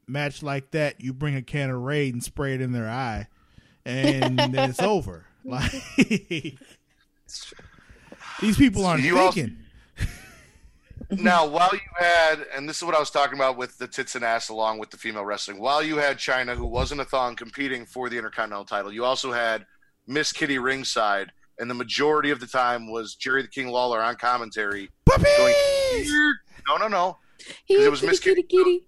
[0.07, 3.27] match like that, you bring a can of Raid and spray it in their eye,
[3.85, 5.25] and then it's over.
[5.45, 5.71] Like
[8.41, 9.57] these people aren't You also- thinking.
[11.19, 14.15] Now, while you had, and this is what I was talking about with the tits
[14.15, 17.35] and ass along with the female wrestling, while you had Chyna, who wasn't a thong,
[17.35, 19.65] competing for the Intercontinental title, you also had
[20.07, 24.15] Miss Kitty ringside, and the majority of the time was Jerry the King Lawler on
[24.15, 24.89] commentary.
[25.05, 25.55] Puppies!
[25.93, 26.35] here.
[26.67, 27.17] No, no, no.
[27.67, 28.85] It was kitty, Miss kitty, Kitty.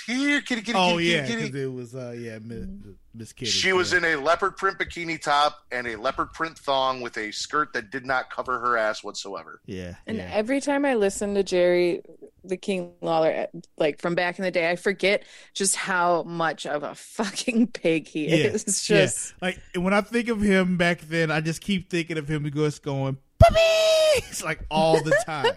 [0.00, 0.18] Kitty.
[0.20, 1.62] It was here, kitty, kitty, Oh kitty, yeah, kitty, kitty.
[1.62, 2.66] it was uh yeah Miss,
[3.14, 3.50] Miss Kitty.
[3.50, 7.30] She was in a leopard print bikini top and a leopard print thong with a
[7.32, 9.60] skirt that did not cover her ass whatsoever.
[9.66, 10.30] yeah And yeah.
[10.32, 12.02] every time I listen to Jerry
[12.46, 13.46] the King Lawler,
[13.78, 15.24] like from back in the day, I forget
[15.54, 18.64] just how much of a fucking pig he Yeah, is.
[18.64, 22.28] It's just Like when I think of him back then, I just keep thinking of
[22.28, 25.52] him just going puppies like all the time,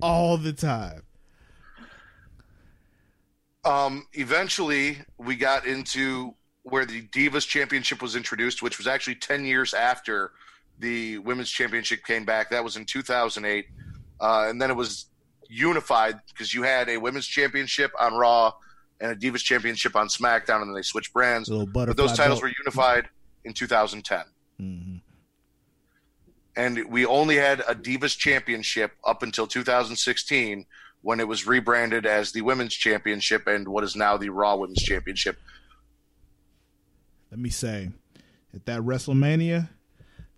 [0.00, 1.02] all the time.
[3.64, 9.44] Um, eventually, we got into where the Divas Championship was introduced, which was actually 10
[9.44, 10.32] years after
[10.78, 12.50] the Women's Championship came back.
[12.50, 13.66] That was in 2008.
[14.20, 15.06] Uh, and then it was
[15.48, 18.52] unified because you had a Women's Championship on Raw
[19.00, 21.48] and a Divas Championship on SmackDown, and then they switched brands.
[21.48, 22.42] But those titles belt.
[22.42, 23.08] were unified
[23.44, 24.24] in 2010.
[24.58, 24.96] hmm
[26.56, 30.66] And we only had a Divas Championship up until 2016
[31.02, 34.82] when it was rebranded as the Women's Championship and what is now the Raw Women's
[34.82, 35.38] Championship.
[37.30, 37.90] Let me say,
[38.54, 39.68] at that WrestleMania,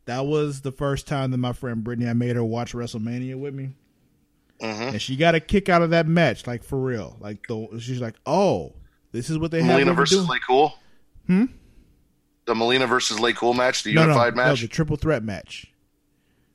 [0.06, 3.54] that was the first time that my friend Brittany, I made her watch WrestleMania with
[3.54, 3.70] me,
[4.61, 7.16] hmm and she got a kick out of that match, like for real.
[7.20, 8.74] Like the she's like, oh,
[9.12, 9.70] this is what they have.
[9.70, 10.26] Melina versus?
[10.26, 10.72] LayCool.
[11.26, 11.44] Hmm?
[12.46, 14.61] The Melina versus LayCool match, the no, no, unified no, match.
[14.61, 15.72] the triple threat match,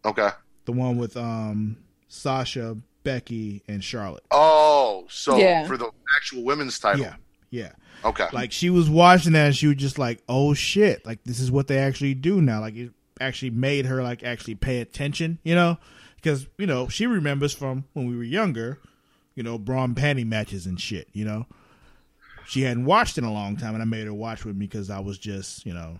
[0.03, 0.29] okay.
[0.65, 1.77] the one with um
[2.09, 4.25] Sasha, Becky, and Charlotte.
[4.31, 5.65] Oh, so Yeah.
[5.65, 7.05] for the actual women's title.
[7.05, 7.15] Yeah,
[7.49, 7.71] yeah.
[8.03, 8.27] Okay.
[8.33, 11.05] Like she was watching that, and she was just like, "Oh shit!
[11.05, 12.91] Like this is what they actually do now." Like it
[13.21, 15.77] actually made her like actually pay attention, you know,
[16.17, 18.79] because you know she remembers from when we were younger,
[19.35, 21.07] you know, bra and panty matches and shit.
[21.13, 21.45] You know,
[22.47, 24.89] she hadn't watched in a long time, and I made her watch with me because
[24.89, 25.99] I was just, you know,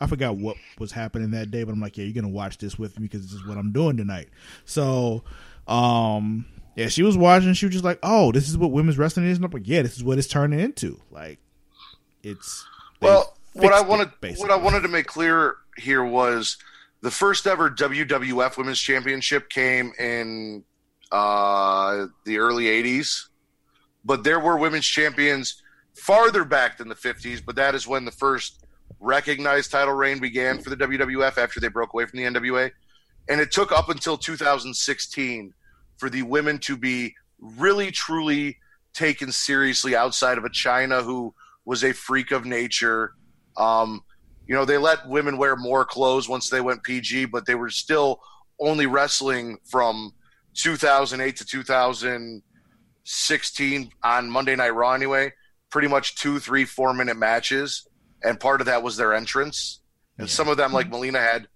[0.00, 2.78] I forgot what was happening that day, but I'm like, yeah, you're gonna watch this
[2.78, 4.28] with me because this is what I'm doing tonight.
[4.64, 5.24] So,
[5.66, 7.52] um, yeah, she was watching.
[7.54, 9.38] She was just like, oh, this is what women's wrestling is.
[9.38, 11.00] And I'm like, yeah, this is what it's turning into.
[11.10, 11.38] Like,
[12.22, 12.66] it's
[13.00, 16.56] well, what I fixed it, wanted what I wanted to make clear here was
[17.00, 20.64] the first ever WWF Women's Championship came in
[21.12, 23.28] uh, the early '80s,
[24.04, 25.62] but there were women's champions
[25.94, 27.40] farther back than the '50s.
[27.44, 28.63] But that is when the first
[29.04, 32.70] recognized title reign began for the WWF after they broke away from the NWA,
[33.28, 35.52] and it took up until 2016
[35.96, 38.58] for the women to be really truly
[38.94, 41.34] taken seriously outside of a Chyna who
[41.64, 43.12] was a freak of nature.
[43.56, 44.02] Um,
[44.46, 47.70] you know, they let women wear more clothes once they went PG, but they were
[47.70, 48.20] still
[48.60, 50.12] only wrestling from
[50.54, 55.32] 2008 to 2016 on Monday Night Raw anyway.
[55.70, 57.88] Pretty much two, three, four minute matches.
[58.24, 59.80] And part of that was their entrance.
[60.18, 60.32] And Yeah.
[60.32, 61.48] some of them, like Melina, had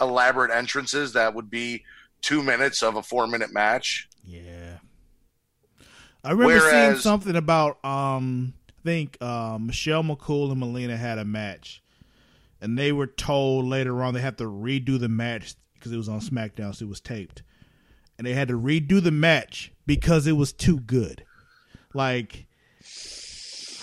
[0.00, 1.84] elaborate entrances that would be
[2.22, 4.08] two minutes of a four minute match.
[4.24, 4.78] Yeah.
[6.24, 11.24] I remember seeing something about um I think uh, Michelle McCool and Melina had a
[11.24, 11.82] match.
[12.60, 16.08] And they were told later on they had to redo the match because it was
[16.08, 17.42] on SmackDown, so it was taped.
[18.16, 21.24] And they had to redo the match because it was too good.
[21.94, 22.46] Like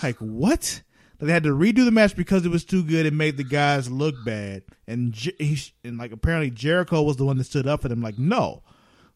[0.02, 0.82] like what?
[1.18, 3.90] They had to redo the match because it was too good and made the guys
[3.90, 4.62] look bad.
[4.86, 8.02] And Jer- he, and like apparently Jericho was the one that stood up for them.
[8.02, 8.62] Like no,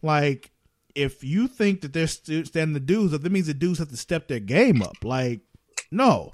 [0.02, 0.50] like
[0.94, 3.90] if you think that they're st- standing the dudes up, that means the dudes have
[3.90, 4.96] to step their game up.
[5.04, 5.40] Like
[5.90, 6.30] no,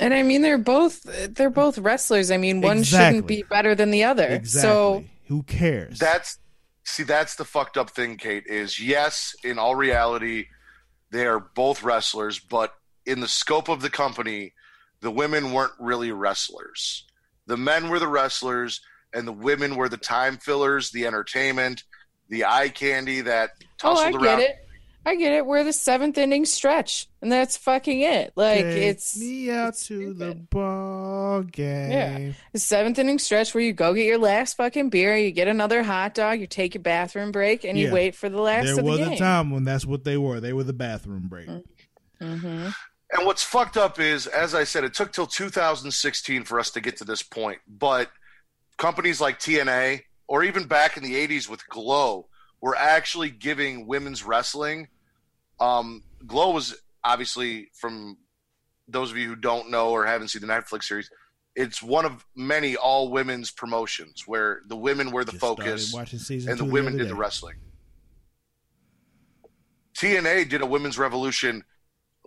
[0.00, 1.02] And I mean, they're both
[1.34, 2.30] they're both wrestlers.
[2.30, 3.08] I mean, one Exactly.
[3.18, 4.26] shouldn't be better than the other.
[4.26, 4.68] exactly.
[4.68, 5.98] So Who cares?
[5.98, 6.38] That's
[6.84, 8.44] see, that's the fucked up thing, Kate.
[8.46, 10.46] Is yes, in all reality,
[11.12, 12.74] they are both wrestlers, but
[13.06, 14.52] in the scope of the company,
[15.00, 17.04] the women weren't really wrestlers.
[17.46, 18.80] The men were the wrestlers,
[19.12, 21.82] and the women were the time fillers, the entertainment,
[22.28, 24.40] the eye candy that tussled oh, I tussled get around.
[24.42, 24.56] it.
[25.04, 25.44] I get it.
[25.44, 28.32] We're the seventh inning stretch, and that's fucking it.
[28.36, 31.90] Like Take it's me out it's to the ball game.
[31.90, 35.48] Yeah, the seventh inning stretch where you go get your last fucking beer, you get
[35.48, 38.72] another hot dog, you take your bathroom break, and you wait for the last There
[38.78, 39.12] of the was game.
[39.14, 40.38] a time when that's what they were.
[40.38, 41.48] They were the bathroom break.
[42.20, 42.68] hmm
[43.12, 46.80] And what's fucked up is, as I said, it took till 2016 for us to
[46.80, 47.58] get to this point.
[47.68, 48.10] But
[48.78, 52.28] companies like TNA, or even back in the 80s with Glow,
[52.62, 54.88] were actually giving women's wrestling.
[55.60, 58.16] Um, Glow was obviously, from
[58.88, 61.10] those of you who don't know or haven't seen the Netflix series,
[61.54, 65.92] it's one of many all women's promotions where the women were the Just focus
[66.48, 67.56] and the women other did the wrestling.
[69.98, 71.62] TNA did a women's revolution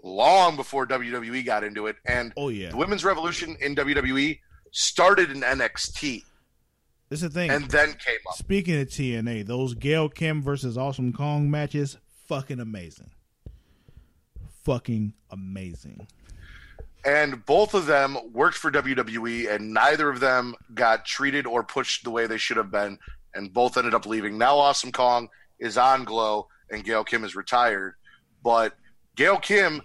[0.06, 4.40] long before WWE got into it, and Oh yeah, the women's revolution in WWE
[4.72, 6.24] started in NXT
[7.10, 7.52] this is the thing.
[7.52, 8.36] and then came up.
[8.36, 11.98] Speaking of TNA, those Gail Kim versus Awesome Kong matches,
[12.28, 13.12] fucking amazing.
[14.64, 16.08] Fucking amazing.
[17.06, 22.04] And both of them worked for WWE, and neither of them got treated or pushed
[22.04, 22.98] the way they should have been,
[23.36, 24.40] and both ended up leaving.
[24.40, 25.30] Now, Awesome Kong
[25.60, 27.94] is on Glow, and Gail Kim is retired.
[28.44, 28.74] But
[29.16, 29.84] Gail Kim,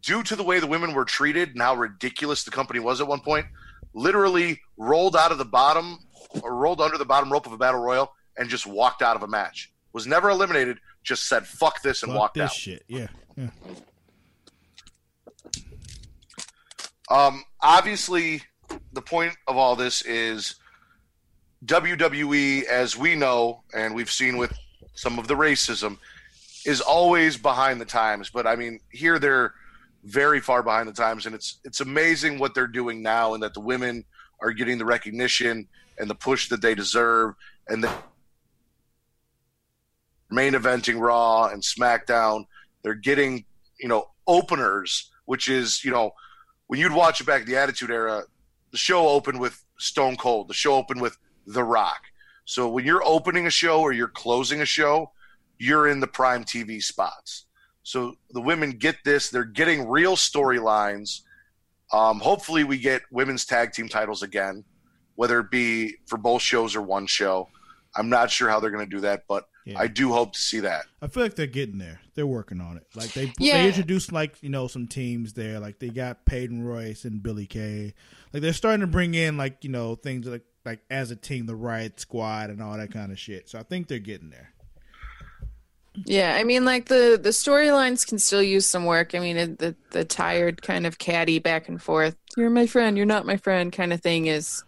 [0.00, 3.08] due to the way the women were treated and how ridiculous the company was at
[3.08, 3.46] one point,
[3.92, 5.98] literally rolled out of the bottom,
[6.42, 9.22] or rolled under the bottom rope of a battle royal, and just walked out of
[9.22, 9.72] a match.
[9.92, 10.78] Was never eliminated.
[11.02, 12.52] Just said "fuck this" and Fuck walked this out.
[12.52, 12.84] shit.
[12.86, 13.48] Yeah, yeah.
[17.10, 18.42] Um, obviously,
[18.92, 20.54] the point of all this is
[21.64, 24.56] WWE, as we know and we've seen with
[24.94, 25.98] some of the racism,
[26.64, 28.30] is always behind the times.
[28.30, 29.54] But I mean, here they're
[30.04, 33.54] very far behind the times, and it's it's amazing what they're doing now, and that
[33.54, 34.04] the women
[34.40, 37.34] are getting the recognition and the push that they deserve,
[37.68, 37.92] and the
[40.30, 42.46] main eventing Raw and SmackDown.
[42.82, 43.44] They're getting
[43.78, 46.12] you know openers, which is you know
[46.66, 48.22] when you'd watch it back in the Attitude Era,
[48.70, 52.02] the show opened with Stone Cold, the show opened with The Rock.
[52.44, 55.10] So when you're opening a show or you're closing a show,
[55.58, 57.46] you're in the prime TV spots.
[57.90, 61.22] So the women get this; they're getting real storylines.
[61.92, 64.64] Um, hopefully, we get women's tag team titles again,
[65.16, 67.48] whether it be for both shows or one show.
[67.96, 69.76] I'm not sure how they're going to do that, but yeah.
[69.76, 70.84] I do hope to see that.
[71.02, 72.00] I feel like they're getting there.
[72.14, 72.86] They're working on it.
[72.94, 73.54] Like they yeah.
[73.54, 75.58] they introduced like you know some teams there.
[75.58, 77.94] Like they got Peyton Royce and Billy Kay.
[78.32, 81.46] Like they're starting to bring in like you know things like like as a team,
[81.46, 83.48] the Riott Squad and all that kind of shit.
[83.48, 84.52] So I think they're getting there.
[86.04, 89.14] Yeah, I mean, like the the storylines can still use some work.
[89.14, 92.16] I mean, it, the the tired kind of catty back and forth.
[92.36, 92.96] You're my friend.
[92.96, 93.72] You're not my friend.
[93.72, 94.62] Kind of thing is.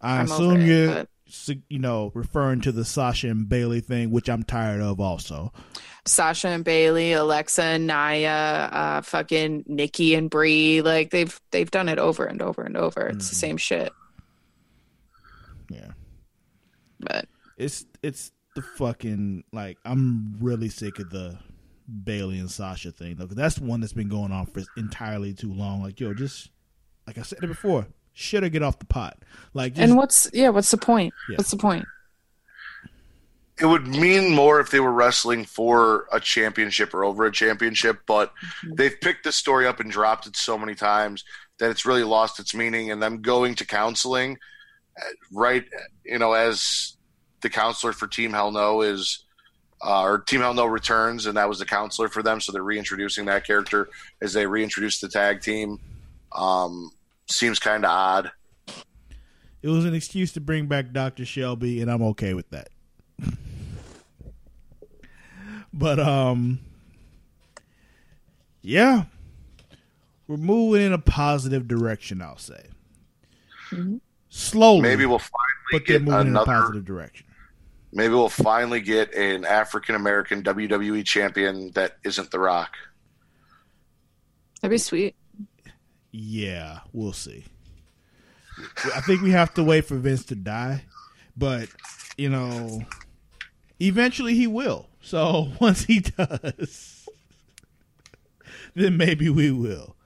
[0.00, 0.86] I I'm assume you.
[0.88, 1.08] But
[1.68, 5.52] you know, referring to the Sasha and Bayley thing, which I'm tired of also.
[6.06, 11.88] Sasha and Bayley, Alexa and Nia, uh, fucking Nikki and Brie, like they've they've done
[11.88, 13.06] it over and over and over.
[13.06, 13.30] It's mm-hmm.
[13.30, 13.92] the same shit.
[15.70, 15.90] Yeah.
[17.00, 17.26] But
[17.56, 21.38] it's it's the fucking like I'm really sick of the
[22.04, 25.52] Bayley and Sasha thing though, because that's one that's been going on for entirely too
[25.52, 25.82] long.
[25.82, 26.50] Like, yo, just
[27.06, 29.22] like I said it before, should have get off the pot.
[29.54, 30.48] Like, just, and what's yeah?
[30.48, 31.14] What's the point?
[31.30, 31.36] Yeah.
[31.36, 31.86] What's the point?
[33.60, 38.00] It would mean more if they were wrestling for a championship or over a championship,
[38.06, 38.74] but mm-hmm.
[38.74, 41.24] they've picked this story up and dropped it so many times
[41.58, 42.92] that it's really lost its meaning.
[42.92, 44.38] And them going to counseling,
[44.96, 45.64] uh, right?
[46.04, 46.97] You know, as
[47.40, 49.24] the counselor for Team Hell No is,
[49.84, 52.62] uh, or Team Hell No returns, and that was the counselor for them, so they're
[52.62, 53.88] reintroducing that character
[54.22, 55.78] as they reintroduce the tag team.
[56.32, 56.90] Um,
[57.30, 58.30] seems kind of odd.
[59.62, 61.24] It was an excuse to bring back Dr.
[61.24, 62.68] Shelby, and I'm okay with that.
[65.72, 66.60] but um
[68.62, 69.04] yeah.
[70.26, 72.66] We're moving in a positive direction, I'll say.
[73.70, 73.96] Mm-hmm.
[74.28, 74.82] Slowly.
[74.82, 77.26] Maybe we'll finally get another in a positive direction.
[77.92, 82.76] Maybe we'll finally get an African American WWE champion that isn't The Rock.
[84.60, 85.14] That'd be sweet.
[86.10, 87.44] Yeah, we'll see.
[88.94, 90.84] I think we have to wait for Vince to die,
[91.36, 91.68] but
[92.16, 92.82] you know,
[93.80, 94.88] eventually he will.
[95.00, 97.08] So once he does,
[98.74, 99.96] then maybe we will.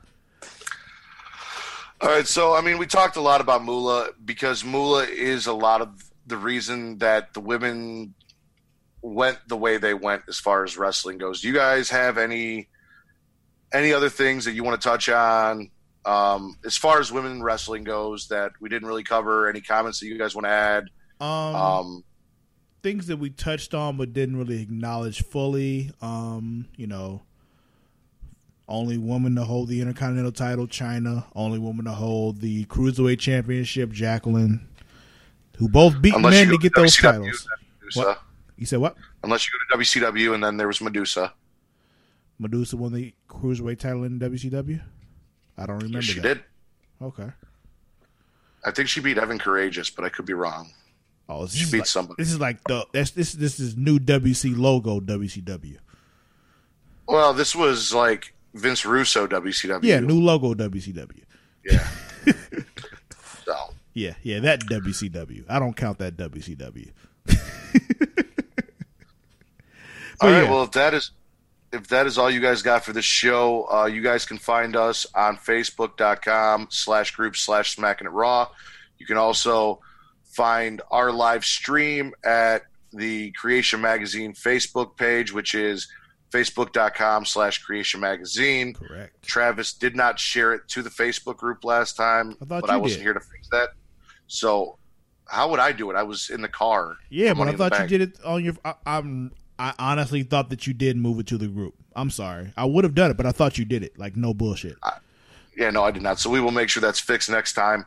[2.00, 5.52] All right, so I mean, we talked a lot about Moolah because Moolah is a
[5.52, 8.14] lot of the reason that the women
[9.00, 11.40] went the way they went as far as wrestling goes.
[11.40, 12.68] Do you guys have any
[13.72, 15.70] any other things that you want to touch on
[16.04, 19.48] um, as far as women wrestling goes, that we didn't really cover.
[19.48, 20.84] Any comments that you guys want to add?
[21.20, 22.04] Um, um,
[22.82, 25.92] things that we touched on but didn't really acknowledge fully.
[26.00, 27.22] Um, you know,
[28.68, 31.24] only woman to hold the Intercontinental title, Chyna.
[31.34, 34.68] Only woman to hold the Cruiserweight Championship, Jacqueline.
[35.62, 37.48] Who both beat Unless men to get those WCW, titles.
[37.94, 38.20] What?
[38.56, 38.96] You said what?
[39.22, 41.32] Unless you go to WCW and then there was Medusa.
[42.40, 44.82] Medusa won the Cruiserweight title in WCW?
[45.56, 46.02] I don't remember.
[46.02, 46.22] She that.
[46.22, 46.40] did.
[47.00, 47.30] Okay.
[48.64, 50.72] I think she beat Evan Karagias, but I could be wrong.
[51.28, 52.20] Oh, she beat like, somebody.
[52.20, 55.76] This is like the this this this is new WC logo WCW.
[57.06, 59.84] Well, this was like Vince Russo WCW.
[59.84, 61.22] Yeah, new logo WCW.
[61.64, 61.86] Yeah.
[63.94, 65.44] Yeah, yeah, that WCW.
[65.48, 66.90] I don't count that WCW.
[70.20, 70.42] All right.
[70.44, 70.50] Yeah.
[70.50, 71.10] Well, if that is
[71.72, 74.76] if that is all you guys got for this show, uh, you guys can find
[74.76, 78.48] us on Facebook.com slash group slash smacking it raw.
[78.98, 79.80] You can also
[80.24, 82.62] find our live stream at
[82.92, 85.88] the Creation Magazine Facebook page, which is
[86.30, 88.74] facebook.com slash creation magazine.
[88.74, 89.22] Correct.
[89.22, 93.00] Travis did not share it to the Facebook group last time, I but I wasn't
[93.00, 93.04] did.
[93.04, 93.70] here to fix that.
[94.32, 94.78] So
[95.26, 95.96] how would I do it?
[95.96, 96.96] I was in the car.
[97.10, 98.54] Yeah, but I thought you did it on your.
[98.64, 101.74] I, am I honestly thought that you did move it to the group.
[101.94, 102.52] I'm sorry.
[102.56, 103.98] I would have done it, but I thought you did it.
[103.98, 104.76] Like no bullshit.
[104.82, 104.94] I,
[105.56, 106.18] yeah, no, I did not.
[106.18, 107.84] So we will make sure that's fixed next time.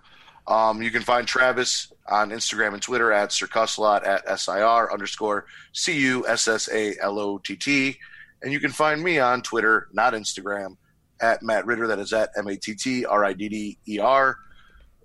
[0.48, 5.48] Um, you can find Travis on Instagram and Twitter at Sir Cussalott at SIR underscore
[5.74, 7.98] C U S S A L O T T.
[8.44, 10.78] And you can find me on Twitter, not Instagram,
[11.20, 11.88] at Matt Ridder.
[11.88, 14.38] That is at M A T T R I D D E R.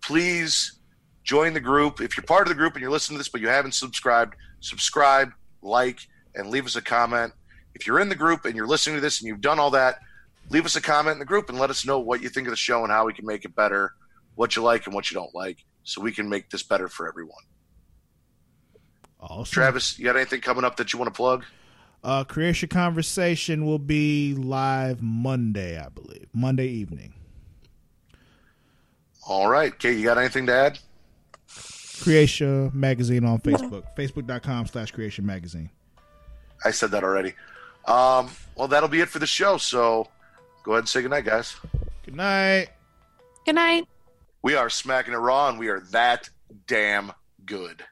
[0.02, 0.79] Please
[1.30, 2.00] join the group.
[2.00, 4.34] If you're part of the group and you're listening to this, but you haven't subscribed,
[4.58, 5.30] subscribe,
[5.62, 6.00] like,
[6.34, 7.32] and leave us a comment.
[7.72, 10.00] If you're in the group and you're listening to this and you've done all that,
[10.48, 12.50] leave us a comment in the group and let us know what you think of
[12.50, 13.92] the show and how we can make it better,
[14.34, 17.06] what you like and what you don't like, so we can make this better for
[17.06, 17.44] everyone.
[19.20, 19.52] Awesome.
[19.52, 21.44] Travis, you got anything coming up that you want to plug?
[22.02, 26.26] Uh, Creation Conversation will be live Monday, I believe.
[26.32, 27.14] Monday evening.
[29.28, 29.78] All right.
[29.78, 30.80] Kate, you got anything to add?
[32.02, 33.84] Creation Magazine on Facebook.
[33.96, 35.70] Facebook.com slash Creation Magazine.
[36.64, 37.34] I said that already.
[37.86, 39.56] Um, well, that'll be it for the show.
[39.56, 40.08] So
[40.62, 41.56] go ahead and say goodnight, guys.
[42.04, 42.68] Good night.
[43.46, 43.86] Good night.
[44.42, 46.28] We are smacking it raw and we are that
[46.66, 47.12] damn
[47.46, 47.84] good.